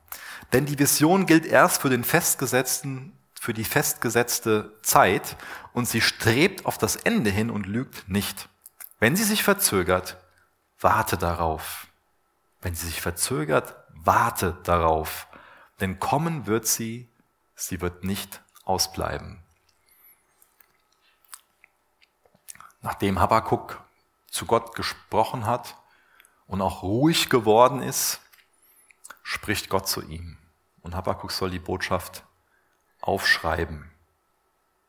[0.53, 5.37] Denn die Vision gilt erst für den festgesetzten, für die festgesetzte Zeit
[5.73, 8.49] und sie strebt auf das Ende hin und lügt nicht.
[8.99, 10.17] Wenn sie sich verzögert,
[10.81, 11.87] warte darauf.
[12.61, 15.27] Wenn sie sich verzögert, warte darauf.
[15.81, 17.09] Denn kommen wird sie,
[17.55, 19.43] sie wird nicht ausbleiben.
[22.81, 23.83] nachdem Habakkuk
[24.31, 25.77] zu Gott gesprochen hat
[26.47, 28.21] und auch ruhig geworden ist,
[29.23, 30.39] spricht Gott zu ihm.
[30.83, 32.25] Und Habakkuk soll die Botschaft
[33.01, 33.91] aufschreiben.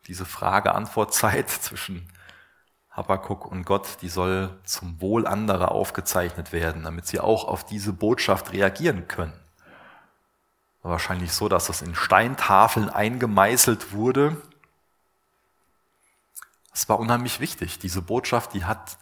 [0.07, 2.11] Diese Frage-Antwort-Zeit zwischen
[2.91, 7.93] Habakkuk und Gott, die soll zum Wohl anderer aufgezeichnet werden, damit sie auch auf diese
[7.93, 9.33] Botschaft reagieren können.
[10.81, 14.37] Wahrscheinlich so, dass das in Steintafeln eingemeißelt wurde
[16.79, 17.79] es war unheimlich wichtig.
[17.79, 18.97] Diese Botschaft, die hat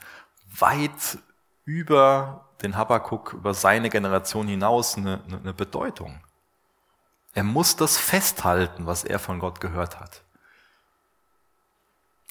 [0.58, 1.19] weit
[1.63, 6.19] über den Habakkuk, über seine Generation hinaus eine, eine Bedeutung.
[7.36, 10.23] Er muss das festhalten, was er von Gott gehört hat.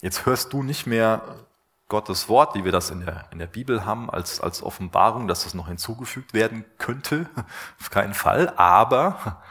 [0.01, 1.46] Jetzt hörst du nicht mehr
[1.89, 5.45] Gottes Wort, wie wir das in der, in der Bibel haben, als, als Offenbarung, dass
[5.45, 7.29] das noch hinzugefügt werden könnte.
[7.81, 8.53] Auf keinen Fall.
[8.57, 9.43] Aber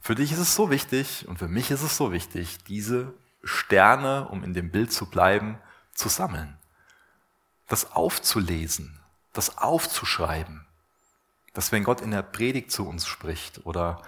[0.00, 4.28] für dich ist es so wichtig und für mich ist es so wichtig, diese Sterne,
[4.28, 5.58] um in dem Bild zu bleiben,
[5.92, 6.58] zu sammeln.
[7.66, 9.00] Das aufzulesen,
[9.32, 10.66] das aufzuschreiben.
[11.54, 14.00] Dass wenn Gott in der Predigt zu uns spricht oder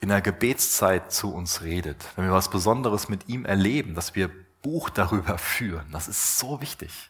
[0.00, 4.30] in der Gebetszeit zu uns redet, wenn wir was Besonderes mit ihm erleben, dass wir
[4.62, 7.09] Buch darüber führen, das ist so wichtig.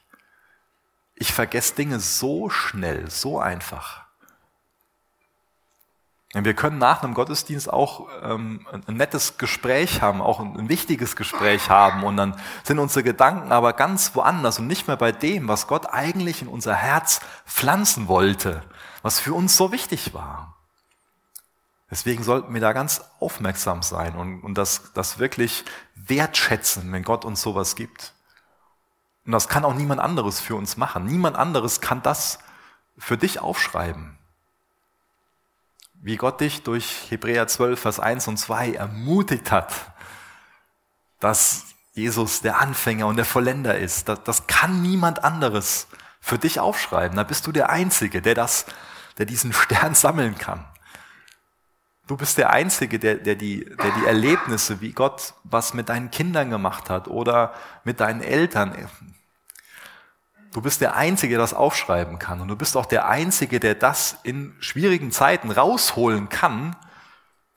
[1.20, 4.00] Ich vergesse Dinge so schnell, so einfach.
[6.32, 11.68] Wir können nach einem Gottesdienst auch ähm, ein nettes Gespräch haben, auch ein, wichtiges Gespräch
[11.68, 15.66] haben und dann sind unsere Gedanken aber ganz woanders und nicht mehr bei dem, was
[15.66, 18.62] Gott eigentlich in unser Herz pflanzen wollte,
[19.02, 20.56] was für uns so wichtig war.
[21.90, 27.26] Deswegen sollten wir da ganz aufmerksam sein und, und das, das wirklich wertschätzen, wenn Gott
[27.26, 28.14] uns sowas gibt.
[29.30, 31.04] Und das kann auch niemand anderes für uns machen.
[31.04, 32.40] Niemand anderes kann das
[32.98, 34.18] für dich aufschreiben.
[35.94, 39.72] Wie Gott dich durch Hebräer 12, Vers 1 und 2 ermutigt hat,
[41.20, 44.08] dass Jesus der Anfänger und der Vollender ist.
[44.08, 45.86] Das, das kann niemand anderes
[46.20, 47.16] für dich aufschreiben.
[47.16, 48.66] Da bist du der Einzige, der das,
[49.16, 50.64] der diesen Stern sammeln kann.
[52.08, 56.10] Du bist der Einzige, der, der, die, der die Erlebnisse, wie Gott was mit deinen
[56.10, 58.74] Kindern gemacht hat oder mit deinen Eltern.
[60.52, 62.40] Du bist der Einzige, der das aufschreiben kann.
[62.40, 66.74] Und du bist auch der Einzige, der das in schwierigen Zeiten rausholen kann,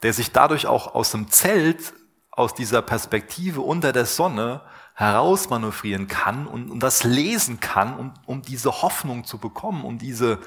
[0.04, 1.94] der sich dadurch auch aus dem Zelt,
[2.30, 4.62] aus dieser Perspektive unter der Sonne
[4.96, 10.40] herausmanövrieren kann und, und das lesen kann, um, um diese Hoffnung zu bekommen, um diese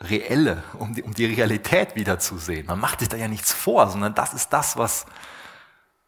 [0.00, 2.66] reelle, um die, um die Realität wiederzusehen.
[2.66, 5.04] Man macht sich da ja nichts vor, sondern das ist das, was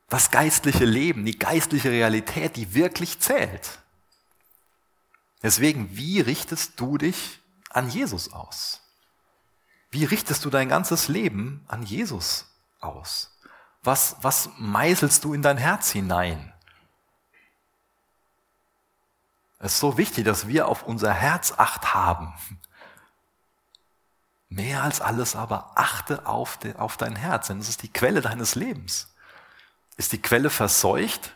[0.08, 3.81] das geistliche Leben, die geistliche Realität, die wirklich zählt.
[5.42, 8.80] Deswegen, wie richtest du dich an Jesus aus?
[9.90, 12.46] Wie richtest du dein ganzes Leben an Jesus
[12.80, 13.36] aus?
[13.82, 16.52] Was, was meißelst du in dein Herz hinein?
[19.58, 22.34] Es ist so wichtig, dass wir auf unser Herz acht haben.
[24.48, 28.20] Mehr als alles aber achte auf, de, auf dein Herz, denn es ist die Quelle
[28.20, 29.14] deines Lebens.
[29.96, 31.34] Ist die Quelle verseucht?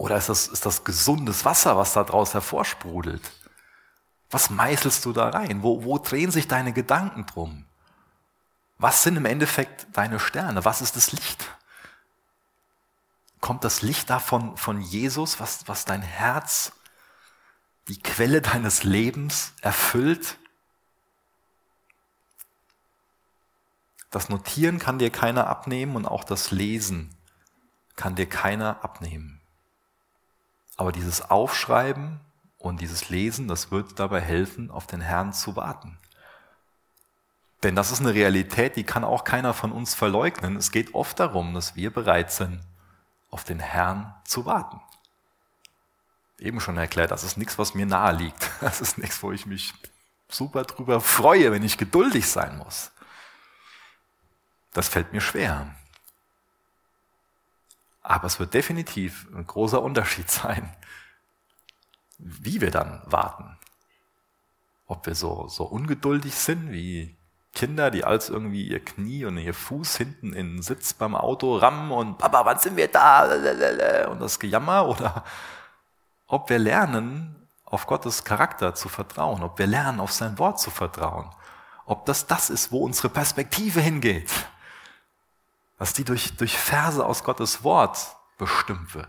[0.00, 3.20] Oder ist das, ist das gesundes Wasser, was da draus hervorsprudelt?
[4.30, 5.62] Was meißelst du da rein?
[5.62, 7.66] Wo, wo drehen sich deine Gedanken drum?
[8.78, 10.64] Was sind im Endeffekt deine Sterne?
[10.64, 11.44] Was ist das Licht?
[13.42, 16.72] Kommt das Licht davon von Jesus, was, was dein Herz,
[17.88, 20.38] die Quelle deines Lebens erfüllt?
[24.10, 27.14] Das Notieren kann dir keiner abnehmen und auch das Lesen
[27.96, 29.39] kann dir keiner abnehmen.
[30.80, 32.20] Aber dieses Aufschreiben
[32.56, 35.98] und dieses Lesen, das wird dabei helfen, auf den Herrn zu warten.
[37.62, 40.56] Denn das ist eine Realität, die kann auch keiner von uns verleugnen.
[40.56, 42.62] Es geht oft darum, dass wir bereit sind,
[43.30, 44.80] auf den Herrn zu warten.
[46.38, 48.50] Eben schon erklärt, das ist nichts, was mir nahe liegt.
[48.62, 49.74] Das ist nichts, wo ich mich
[50.30, 52.90] super drüber freue, wenn ich geduldig sein muss.
[54.72, 55.74] Das fällt mir schwer.
[58.10, 60.74] Aber es wird definitiv ein großer Unterschied sein,
[62.18, 63.56] wie wir dann warten.
[64.86, 67.16] Ob wir so, so ungeduldig sind wie
[67.54, 71.54] Kinder, die als irgendwie ihr Knie und ihr Fuß hinten in den Sitz beim Auto
[71.54, 74.08] rammen und Papa, wann sind wir da?
[74.10, 75.22] Und das Gejammer oder
[76.26, 80.72] ob wir lernen, auf Gottes Charakter zu vertrauen, ob wir lernen, auf sein Wort zu
[80.72, 81.30] vertrauen,
[81.86, 84.32] ob das das ist, wo unsere Perspektive hingeht
[85.80, 89.08] dass die durch, durch Verse aus Gottes Wort bestimmt wird.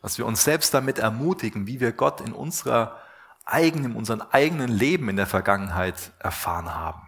[0.00, 2.98] Dass wir uns selbst damit ermutigen, wie wir Gott in unserer
[3.44, 7.06] eigenen, in unserem eigenen Leben in der Vergangenheit erfahren haben.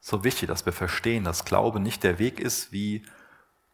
[0.00, 3.04] So wichtig, dass wir verstehen, dass Glaube nicht der Weg ist, wie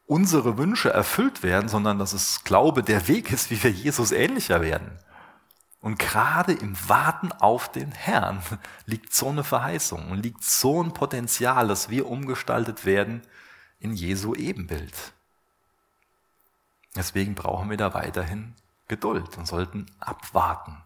[0.06, 4.62] unsere Wünsche erfüllt werden, sondern dass es Glaube der Weg ist, wie wir Jesus ähnlicher
[4.62, 4.98] werden.
[5.80, 8.42] Und gerade im Warten auf den Herrn
[8.84, 13.22] liegt so eine Verheißung und liegt so ein Potenzial, dass wir umgestaltet werden
[13.78, 15.12] in Jesu Ebenbild.
[16.94, 18.54] Deswegen brauchen wir da weiterhin
[18.88, 20.82] Geduld und sollten abwarten,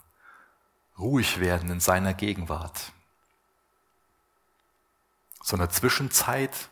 [0.99, 2.93] ruhig werden in seiner Gegenwart.
[5.43, 6.69] So eine Zwischenzeit,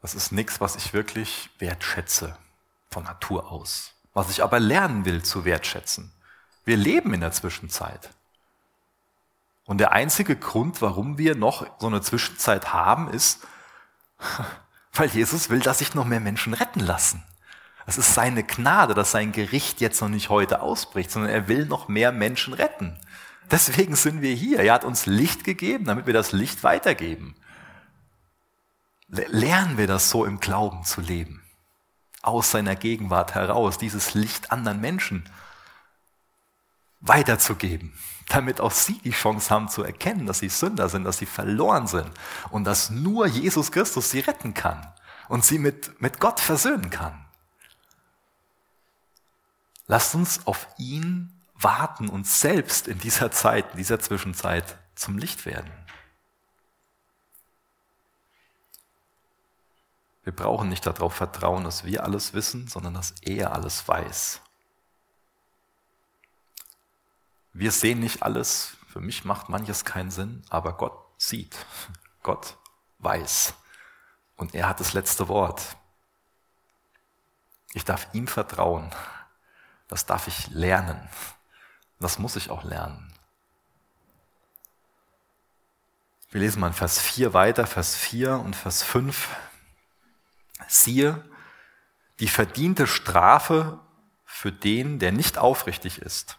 [0.00, 2.36] das ist nichts, was ich wirklich wertschätze
[2.90, 6.10] von Natur aus, was ich aber lernen will zu wertschätzen.
[6.64, 8.10] Wir leben in der Zwischenzeit.
[9.66, 13.46] Und der einzige Grund, warum wir noch so eine Zwischenzeit haben, ist,
[14.92, 17.22] weil Jesus will, dass sich noch mehr Menschen retten lassen.
[17.86, 21.66] Es ist seine Gnade, dass sein Gericht jetzt noch nicht heute ausbricht, sondern er will
[21.66, 22.98] noch mehr Menschen retten.
[23.50, 24.60] Deswegen sind wir hier.
[24.60, 27.36] Er hat uns Licht gegeben, damit wir das Licht weitergeben.
[29.08, 31.42] Lernen wir das so im Glauben zu leben.
[32.22, 35.28] Aus seiner Gegenwart heraus, dieses Licht anderen Menschen
[37.04, 37.92] weiterzugeben,
[38.28, 41.86] damit auch sie die Chance haben zu erkennen, dass sie Sünder sind, dass sie verloren
[41.86, 42.10] sind
[42.50, 44.86] und dass nur Jesus Christus sie retten kann
[45.28, 47.24] und sie mit, mit Gott versöhnen kann.
[49.86, 55.44] Lasst uns auf ihn warten und selbst in dieser Zeit, in dieser Zwischenzeit zum Licht
[55.44, 55.70] werden.
[60.22, 64.40] Wir brauchen nicht darauf vertrauen, dass wir alles wissen, sondern dass er alles weiß.
[67.54, 71.56] Wir sehen nicht alles, Für mich macht manches keinen Sinn, aber Gott sieht,
[72.22, 72.56] Gott
[72.98, 73.54] weiß
[74.36, 75.76] und er hat das letzte Wort.
[77.72, 78.90] Ich darf ihm vertrauen.
[79.88, 81.08] Das darf ich lernen.
[81.98, 83.12] Das muss ich auch lernen.
[86.30, 89.28] Wir lesen mal in Vers 4 weiter, Vers 4 und Vers 5.
[90.68, 91.24] Siehe,
[92.20, 93.80] die verdiente Strafe
[94.24, 96.36] für den, der nicht aufrichtig ist.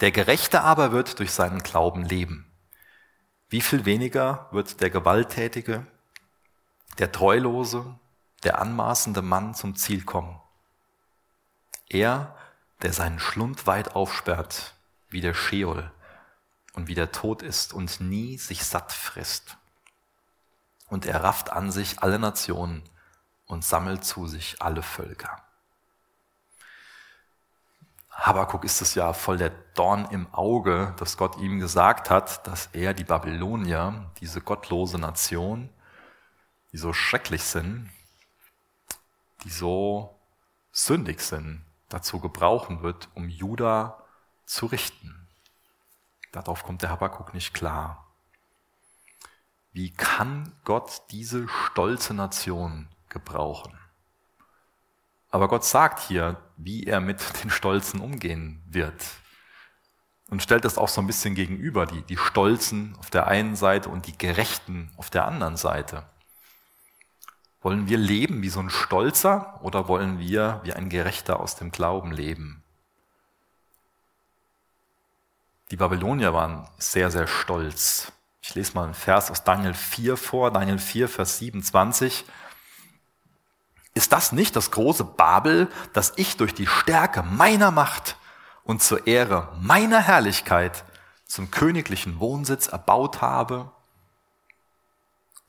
[0.00, 2.52] Der Gerechte aber wird durch seinen Glauben leben.
[3.48, 5.86] Wie viel weniger wird der Gewalttätige,
[6.98, 7.98] der Treulose,
[8.42, 10.38] der anmaßende Mann zum Ziel kommen?
[11.88, 12.36] Er,
[12.82, 14.74] der seinen Schlund weit aufsperrt,
[15.08, 15.90] wie der Scheol
[16.74, 19.56] und wie der Tod ist und nie sich satt frisst.
[20.88, 22.82] Und er rafft an sich alle Nationen
[23.46, 25.45] und sammelt zu sich alle Völker.
[28.16, 32.70] Habakuk ist es ja voll der Dorn im Auge, dass Gott ihm gesagt hat, dass
[32.72, 35.68] er die Babylonier, diese gottlose Nation,
[36.72, 37.90] die so schrecklich sind,
[39.44, 40.18] die so
[40.72, 44.02] sündig sind, dazu gebrauchen wird, um Juda
[44.46, 45.28] zu richten.
[46.32, 48.06] Darauf kommt der Habakuk nicht klar.
[49.72, 53.78] Wie kann Gott diese stolze Nation gebrauchen?
[55.30, 59.04] Aber Gott sagt hier, wie er mit den Stolzen umgehen wird.
[60.28, 63.88] Und stellt das auch so ein bisschen gegenüber, die, die Stolzen auf der einen Seite
[63.88, 66.04] und die Gerechten auf der anderen Seite.
[67.60, 71.70] Wollen wir leben wie so ein Stolzer oder wollen wir wie ein Gerechter aus dem
[71.70, 72.62] Glauben leben?
[75.70, 78.12] Die Babylonier waren sehr, sehr stolz.
[78.40, 82.24] Ich lese mal einen Vers aus Daniel 4 vor, Daniel 4, Vers 27.
[83.96, 88.18] Ist das nicht das große Babel, das ich durch die Stärke meiner Macht
[88.62, 90.84] und zur Ehre meiner Herrlichkeit
[91.24, 93.72] zum königlichen Wohnsitz erbaut habe?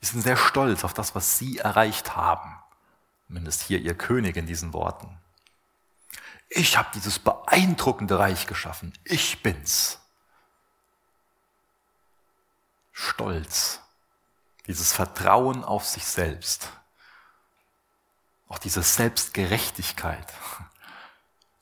[0.00, 2.56] Sie sind sehr stolz auf das, was sie erreicht haben.
[3.26, 5.18] Zumindest hier ihr König in diesen Worten.
[6.48, 8.94] Ich habe dieses beeindruckende Reich geschaffen.
[9.04, 9.98] Ich bin's.
[12.92, 13.82] Stolz.
[14.66, 16.72] Dieses Vertrauen auf sich selbst.
[18.48, 20.32] Auch diese Selbstgerechtigkeit.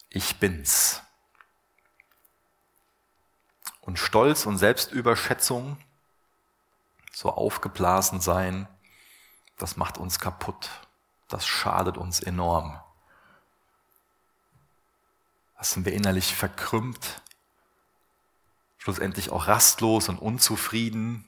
[0.08, 1.02] Ich bin's.
[3.80, 5.76] Und Stolz und Selbstüberschätzung
[7.12, 8.68] so aufgeblasen sein,
[9.58, 10.70] das macht uns kaputt.
[11.28, 12.80] Das schadet uns enorm.
[15.56, 17.22] Da sind wir innerlich verkrümmt,
[18.78, 21.26] schlussendlich auch rastlos und unzufrieden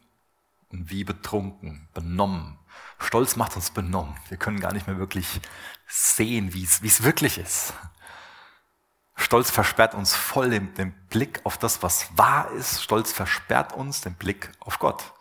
[0.68, 2.58] und wie betrunken, benommen.
[2.98, 4.16] Stolz macht uns benommen.
[4.28, 5.40] Wir können gar nicht mehr wirklich
[5.86, 7.72] sehen, wie es, wirklich ist.
[9.14, 12.82] Stolz versperrt uns voll den, den Blick auf das, was wahr ist.
[12.82, 15.12] Stolz versperrt uns den Blick auf Gott.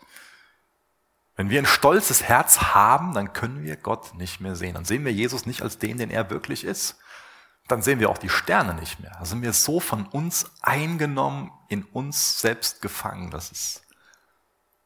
[1.36, 4.74] Wenn wir ein stolzes Herz haben, dann können wir Gott nicht mehr sehen.
[4.74, 6.98] Dann sehen wir Jesus nicht als den, den er wirklich ist.
[7.68, 9.14] Dann sehen wir auch die Sterne nicht mehr.
[9.18, 13.30] Da sind wir so von uns eingenommen, in uns selbst gefangen.
[13.30, 13.82] Das ist,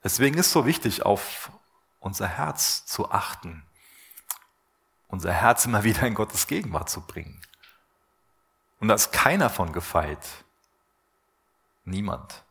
[0.05, 1.51] deswegen ist so wichtig, auf
[2.03, 3.65] unser Herz zu achten.
[5.07, 7.41] Unser Herz immer wieder in Gottes Gegenwart zu bringen.
[8.81, 10.27] Und da ist keiner von gefeit.
[11.85, 12.43] Niemand.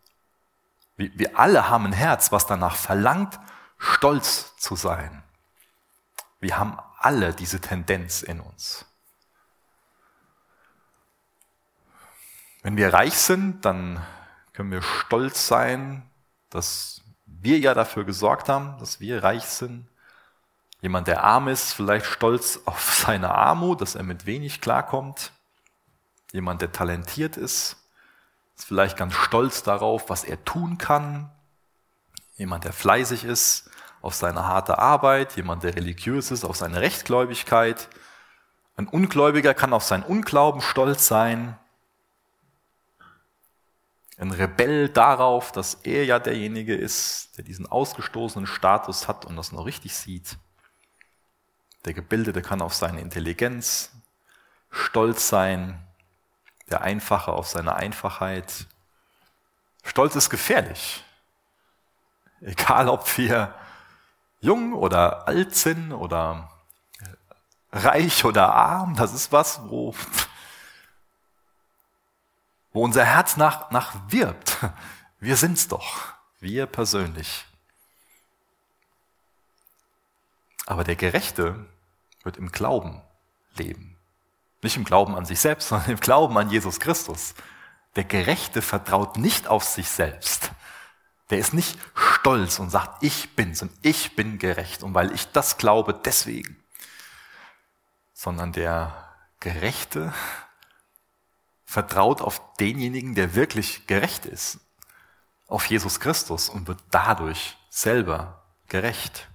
[0.95, 3.39] Wir, wir alle haben ein Herz, was danach verlangt,
[3.77, 5.23] stolz zu sein.
[6.39, 8.85] Wir haben alle diese Tendenz in uns.
[12.61, 14.05] Wenn wir reich sind, dann
[14.53, 16.09] können wir stolz sein,
[16.49, 17.01] dass
[17.41, 19.87] wir ja dafür gesorgt haben, dass wir reich sind.
[20.81, 25.31] Jemand, der arm ist, vielleicht stolz auf seine Armut, dass er mit wenig klarkommt.
[26.31, 27.77] Jemand, der talentiert ist,
[28.55, 31.29] ist vielleicht ganz stolz darauf, was er tun kann.
[32.37, 33.69] Jemand, der fleißig ist,
[34.01, 37.89] auf seine harte Arbeit, jemand, der religiös ist, auf seine Rechtgläubigkeit.
[38.77, 41.57] Ein Ungläubiger kann auf seinen Unglauben stolz sein.
[44.21, 49.51] Ein Rebell darauf, dass er ja derjenige ist, der diesen ausgestoßenen Status hat und das
[49.51, 50.37] noch richtig sieht.
[51.85, 53.91] Der Gebildete kann auf seine Intelligenz
[54.69, 55.83] stolz sein,
[56.69, 58.67] der Einfache auf seine Einfachheit.
[59.83, 61.03] Stolz ist gefährlich.
[62.41, 63.55] Egal, ob wir
[64.39, 66.51] jung oder alt sind oder
[67.71, 69.95] reich oder arm, das ist was, wo,
[72.73, 74.57] wo unser Herz nach, nach wirbt.
[75.19, 77.45] Wir sind's doch, wir persönlich.
[80.65, 81.65] Aber der Gerechte
[82.23, 83.01] wird im Glauben
[83.55, 83.97] leben.
[84.61, 87.33] Nicht im Glauben an sich selbst, sondern im Glauben an Jesus Christus.
[87.95, 90.51] Der Gerechte vertraut nicht auf sich selbst.
[91.29, 95.31] Der ist nicht stolz und sagt, ich bin's und ich bin gerecht und weil ich
[95.31, 96.61] das glaube, deswegen.
[98.13, 98.93] Sondern der
[99.39, 100.13] Gerechte
[101.71, 104.59] vertraut auf denjenigen, der wirklich gerecht ist,
[105.47, 109.29] auf Jesus Christus und wird dadurch selber gerecht.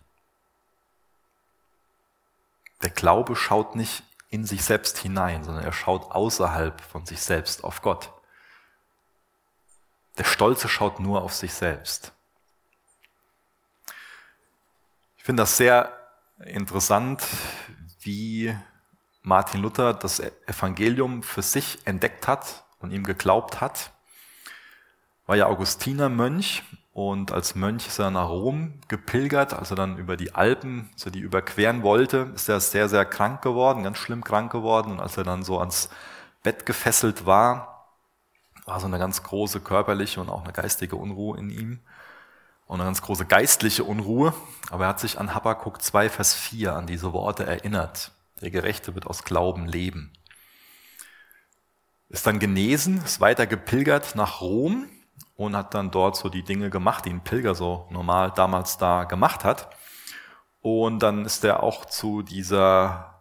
[2.83, 7.65] Der Glaube schaut nicht in sich selbst hinein, sondern er schaut außerhalb von sich selbst
[7.65, 8.13] auf Gott.
[10.19, 12.13] Der Stolze schaut nur auf sich selbst.
[15.17, 15.91] Ich finde das sehr
[16.45, 17.27] interessant,
[18.01, 18.55] wie
[19.27, 23.91] Martin Luther das Evangelium für sich entdeckt hat und ihm geglaubt hat.
[25.27, 26.63] War ja Augustinermönch
[26.93, 31.11] und als Mönch ist er nach Rom gepilgert, als er dann über die Alpen, so
[31.11, 34.93] die überqueren wollte, ist er sehr, sehr krank geworden, ganz schlimm krank geworden.
[34.93, 35.91] Und als er dann so ans
[36.45, 37.97] Bett gefesselt war,
[38.65, 41.81] war so eine ganz große körperliche und auch eine geistige Unruhe in ihm.
[42.67, 44.33] Und eine ganz große geistliche Unruhe.
[44.71, 48.13] Aber er hat sich an Habakkuk 2, Vers 4 an diese Worte erinnert.
[48.41, 50.13] Der Gerechte wird aus Glauben leben.
[52.09, 54.87] Ist dann genesen, ist weiter gepilgert nach Rom
[55.35, 59.05] und hat dann dort so die Dinge gemacht, die ein Pilger so normal damals da
[59.05, 59.75] gemacht hat.
[60.61, 63.21] Und dann ist er auch zu dieser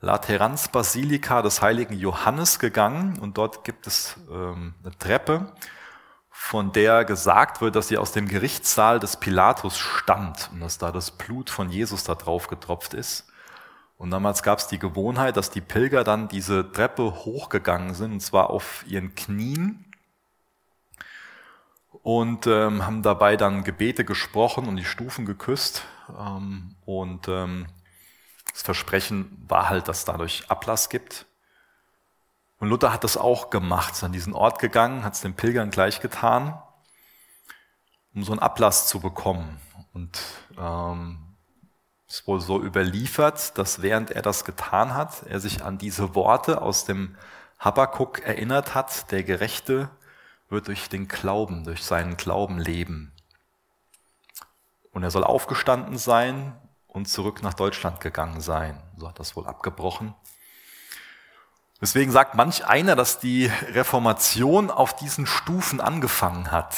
[0.00, 5.52] Lateranzbasilika des heiligen Johannes gegangen und dort gibt es ähm, eine Treppe,
[6.30, 10.92] von der gesagt wird, dass sie aus dem Gerichtssaal des Pilatus stammt und dass da
[10.92, 13.26] das Blut von Jesus da drauf getropft ist.
[13.96, 18.20] Und damals gab es die Gewohnheit, dass die Pilger dann diese Treppe hochgegangen sind, und
[18.20, 19.84] zwar auf ihren Knien
[22.04, 25.84] und ähm, haben dabei dann Gebete gesprochen und die Stufen geküsst.
[26.18, 27.66] Ähm, und ähm,
[28.52, 31.24] das Versprechen war halt, dass dadurch Ablass gibt.
[32.58, 35.70] Und Luther hat das auch gemacht, ist an diesen Ort gegangen, hat es den Pilgern
[35.70, 36.60] gleich getan,
[38.14, 39.58] um so einen Ablass zu bekommen.
[39.94, 40.20] Und
[40.58, 41.23] ähm,
[42.14, 46.62] ist wohl so überliefert, dass während er das getan hat, er sich an diese Worte
[46.62, 47.16] aus dem
[47.58, 49.90] Habakkuk erinnert hat, der Gerechte
[50.48, 53.12] wird durch den Glauben, durch seinen Glauben leben.
[54.92, 56.54] Und er soll aufgestanden sein
[56.86, 58.80] und zurück nach Deutschland gegangen sein.
[58.96, 60.14] So hat das wohl abgebrochen.
[61.80, 66.76] Deswegen sagt manch einer, dass die Reformation auf diesen Stufen angefangen hat.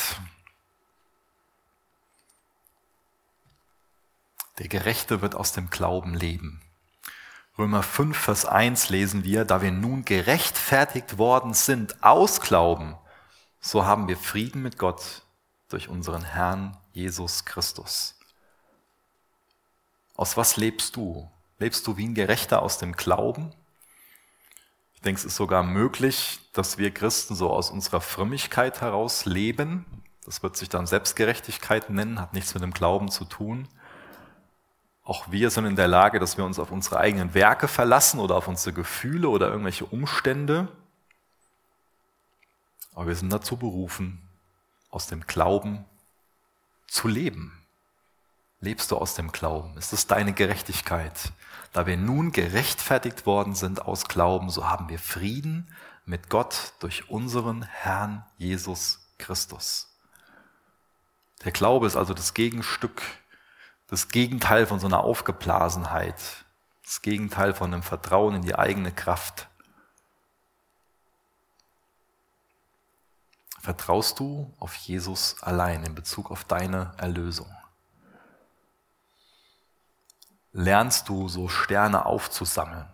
[4.58, 6.62] Der Gerechte wird aus dem Glauben leben.
[7.58, 12.96] Römer 5, Vers 1 lesen wir, da wir nun gerechtfertigt worden sind aus Glauben,
[13.60, 15.22] so haben wir Frieden mit Gott
[15.68, 18.18] durch unseren Herrn Jesus Christus.
[20.14, 21.30] Aus was lebst du?
[21.58, 23.52] Lebst du wie ein Gerechter aus dem Glauben?
[24.94, 29.84] Ich denke, es ist sogar möglich, dass wir Christen so aus unserer Frömmigkeit heraus leben.
[30.24, 33.68] Das wird sich dann Selbstgerechtigkeit nennen, hat nichts mit dem Glauben zu tun.
[35.06, 38.34] Auch wir sind in der Lage, dass wir uns auf unsere eigenen Werke verlassen oder
[38.34, 40.66] auf unsere Gefühle oder irgendwelche Umstände.
[42.92, 44.28] Aber wir sind dazu berufen,
[44.90, 45.84] aus dem Glauben
[46.88, 47.56] zu leben.
[48.58, 49.76] Lebst du aus dem Glauben?
[49.78, 51.32] Ist es deine Gerechtigkeit?
[51.72, 55.72] Da wir nun gerechtfertigt worden sind aus Glauben, so haben wir Frieden
[56.04, 59.86] mit Gott durch unseren Herrn Jesus Christus.
[61.44, 63.02] Der Glaube ist also das Gegenstück,
[63.88, 66.44] das Gegenteil von so einer Aufgeblasenheit,
[66.84, 69.48] das Gegenteil von einem Vertrauen in die eigene Kraft.
[73.60, 77.50] Vertraust du auf Jesus allein in Bezug auf deine Erlösung?
[80.52, 82.86] Lernst du so Sterne aufzusammeln?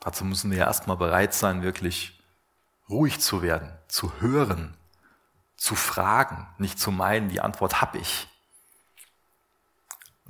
[0.00, 2.20] Dazu müssen wir ja erstmal bereit sein, wirklich
[2.88, 4.76] ruhig zu werden, zu hören,
[5.56, 8.26] zu fragen, nicht zu meinen, die Antwort habe ich.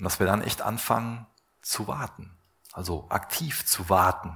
[0.00, 1.26] Und dass wir dann echt anfangen
[1.60, 2.34] zu warten,
[2.72, 4.34] also aktiv zu warten,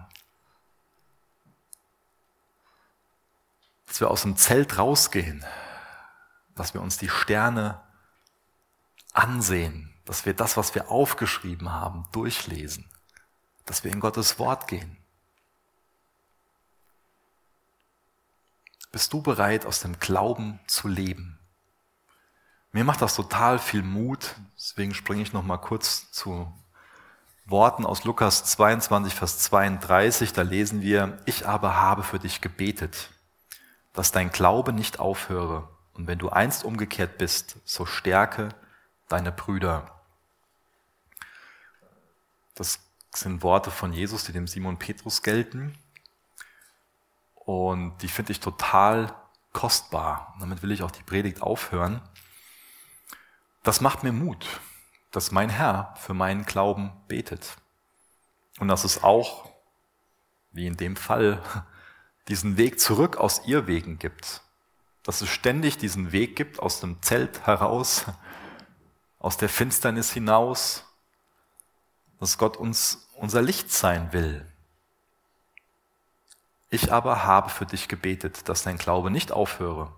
[3.86, 5.42] dass wir aus dem Zelt rausgehen,
[6.54, 7.80] dass wir uns die Sterne
[9.14, 12.90] ansehen, dass wir das, was wir aufgeschrieben haben, durchlesen,
[13.64, 14.98] dass wir in Gottes Wort gehen.
[18.92, 21.38] Bist du bereit, aus dem Glauben zu leben?
[22.74, 26.52] Mir macht das total viel Mut, deswegen springe ich noch mal kurz zu
[27.46, 30.34] Worten aus Lukas 22, Vers 32.
[30.34, 33.08] Da lesen wir, ich aber habe für dich gebetet
[33.94, 35.68] dass dein Glaube nicht aufhöre.
[35.94, 38.50] Und wenn du einst umgekehrt bist, so stärke
[39.08, 40.02] deine Brüder.
[42.54, 42.80] Das
[43.14, 45.78] sind Worte von Jesus, die dem Simon Petrus gelten.
[47.34, 49.14] Und die finde ich total
[49.52, 50.34] kostbar.
[50.40, 52.02] Damit will ich auch die Predigt aufhören.
[53.64, 54.60] Das macht mir Mut,
[55.10, 57.56] dass mein Herr für meinen Glauben betet.
[58.58, 59.50] Und dass es auch,
[60.52, 61.42] wie in dem Fall,
[62.28, 64.42] diesen Weg zurück aus Irrwegen gibt.
[65.02, 68.04] Dass es ständig diesen Weg gibt aus dem Zelt heraus,
[69.18, 70.84] aus der Finsternis hinaus,
[72.20, 74.46] dass Gott uns unser Licht sein will.
[76.68, 79.94] Ich aber habe für dich gebetet, dass dein Glaube nicht aufhöre.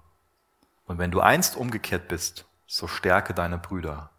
[0.85, 4.11] Und wenn du einst umgekehrt bist, so stärke deine Brüder.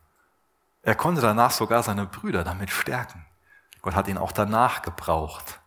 [0.82, 3.26] Er konnte danach sogar seine Brüder damit stärken.
[3.82, 5.60] Gott hat ihn auch danach gebraucht.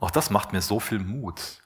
[0.00, 1.62] Auch das macht mir so viel Mut,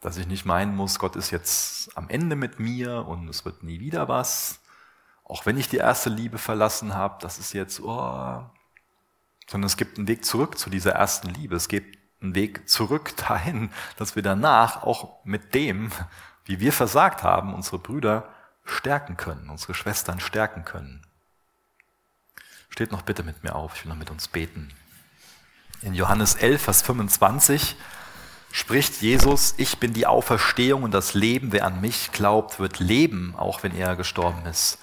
[0.00, 3.62] dass ich nicht meinen muss, Gott ist jetzt am Ende mit mir und es wird
[3.62, 4.60] nie wieder was.
[5.24, 8.44] Auch wenn ich die erste Liebe verlassen habe, das ist jetzt, oh,
[9.48, 11.56] sondern es gibt einen Weg zurück zu dieser ersten Liebe.
[11.56, 15.90] Es gibt einen Weg zurück dahin, dass wir danach auch mit dem,
[16.44, 18.28] wie wir versagt haben, unsere Brüder
[18.64, 21.02] stärken können, unsere Schwestern stärken können.
[22.68, 24.72] Steht noch bitte mit mir auf, ich will noch mit uns beten.
[25.82, 27.76] In Johannes 11, Vers 25
[28.52, 33.34] spricht Jesus, ich bin die Auferstehung und das Leben, wer an mich glaubt, wird leben,
[33.36, 34.78] auch wenn er gestorben ist.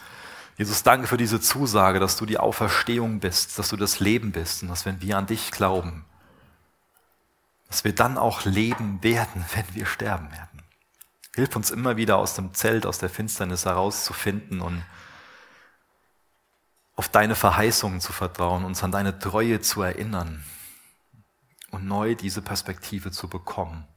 [0.57, 4.61] Jesus, danke für diese Zusage, dass du die Auferstehung bist, dass du das Leben bist
[4.61, 6.03] und dass wenn wir an dich glauben,
[7.69, 10.58] dass wir dann auch leben werden, wenn wir sterben werden.
[11.39, 14.83] Hilf uns immer wieder aus dem Zelt, aus der Finsternis herauszufinden und
[16.97, 20.43] auf deine Verheißungen zu vertrauen, uns an deine Treue zu erinnern
[21.71, 23.87] und neu diese Perspektive zu bekommen.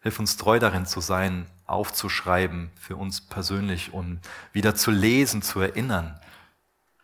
[0.00, 4.20] Hilf uns treu darin zu sein, aufzuschreiben für uns persönlich und
[4.52, 6.18] wieder zu lesen, zu erinnern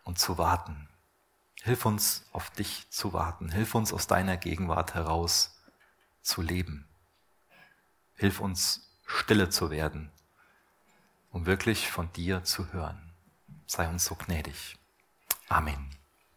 [0.03, 0.89] und zu warten.
[1.63, 3.49] Hilf uns auf dich zu warten.
[3.49, 5.61] Hilf uns aus deiner Gegenwart heraus
[6.21, 6.89] zu leben.
[8.15, 10.11] Hilf uns stille zu werden,
[11.31, 13.13] um wirklich von dir zu hören.
[13.67, 14.77] Sei uns so gnädig.
[15.47, 16.00] Amen.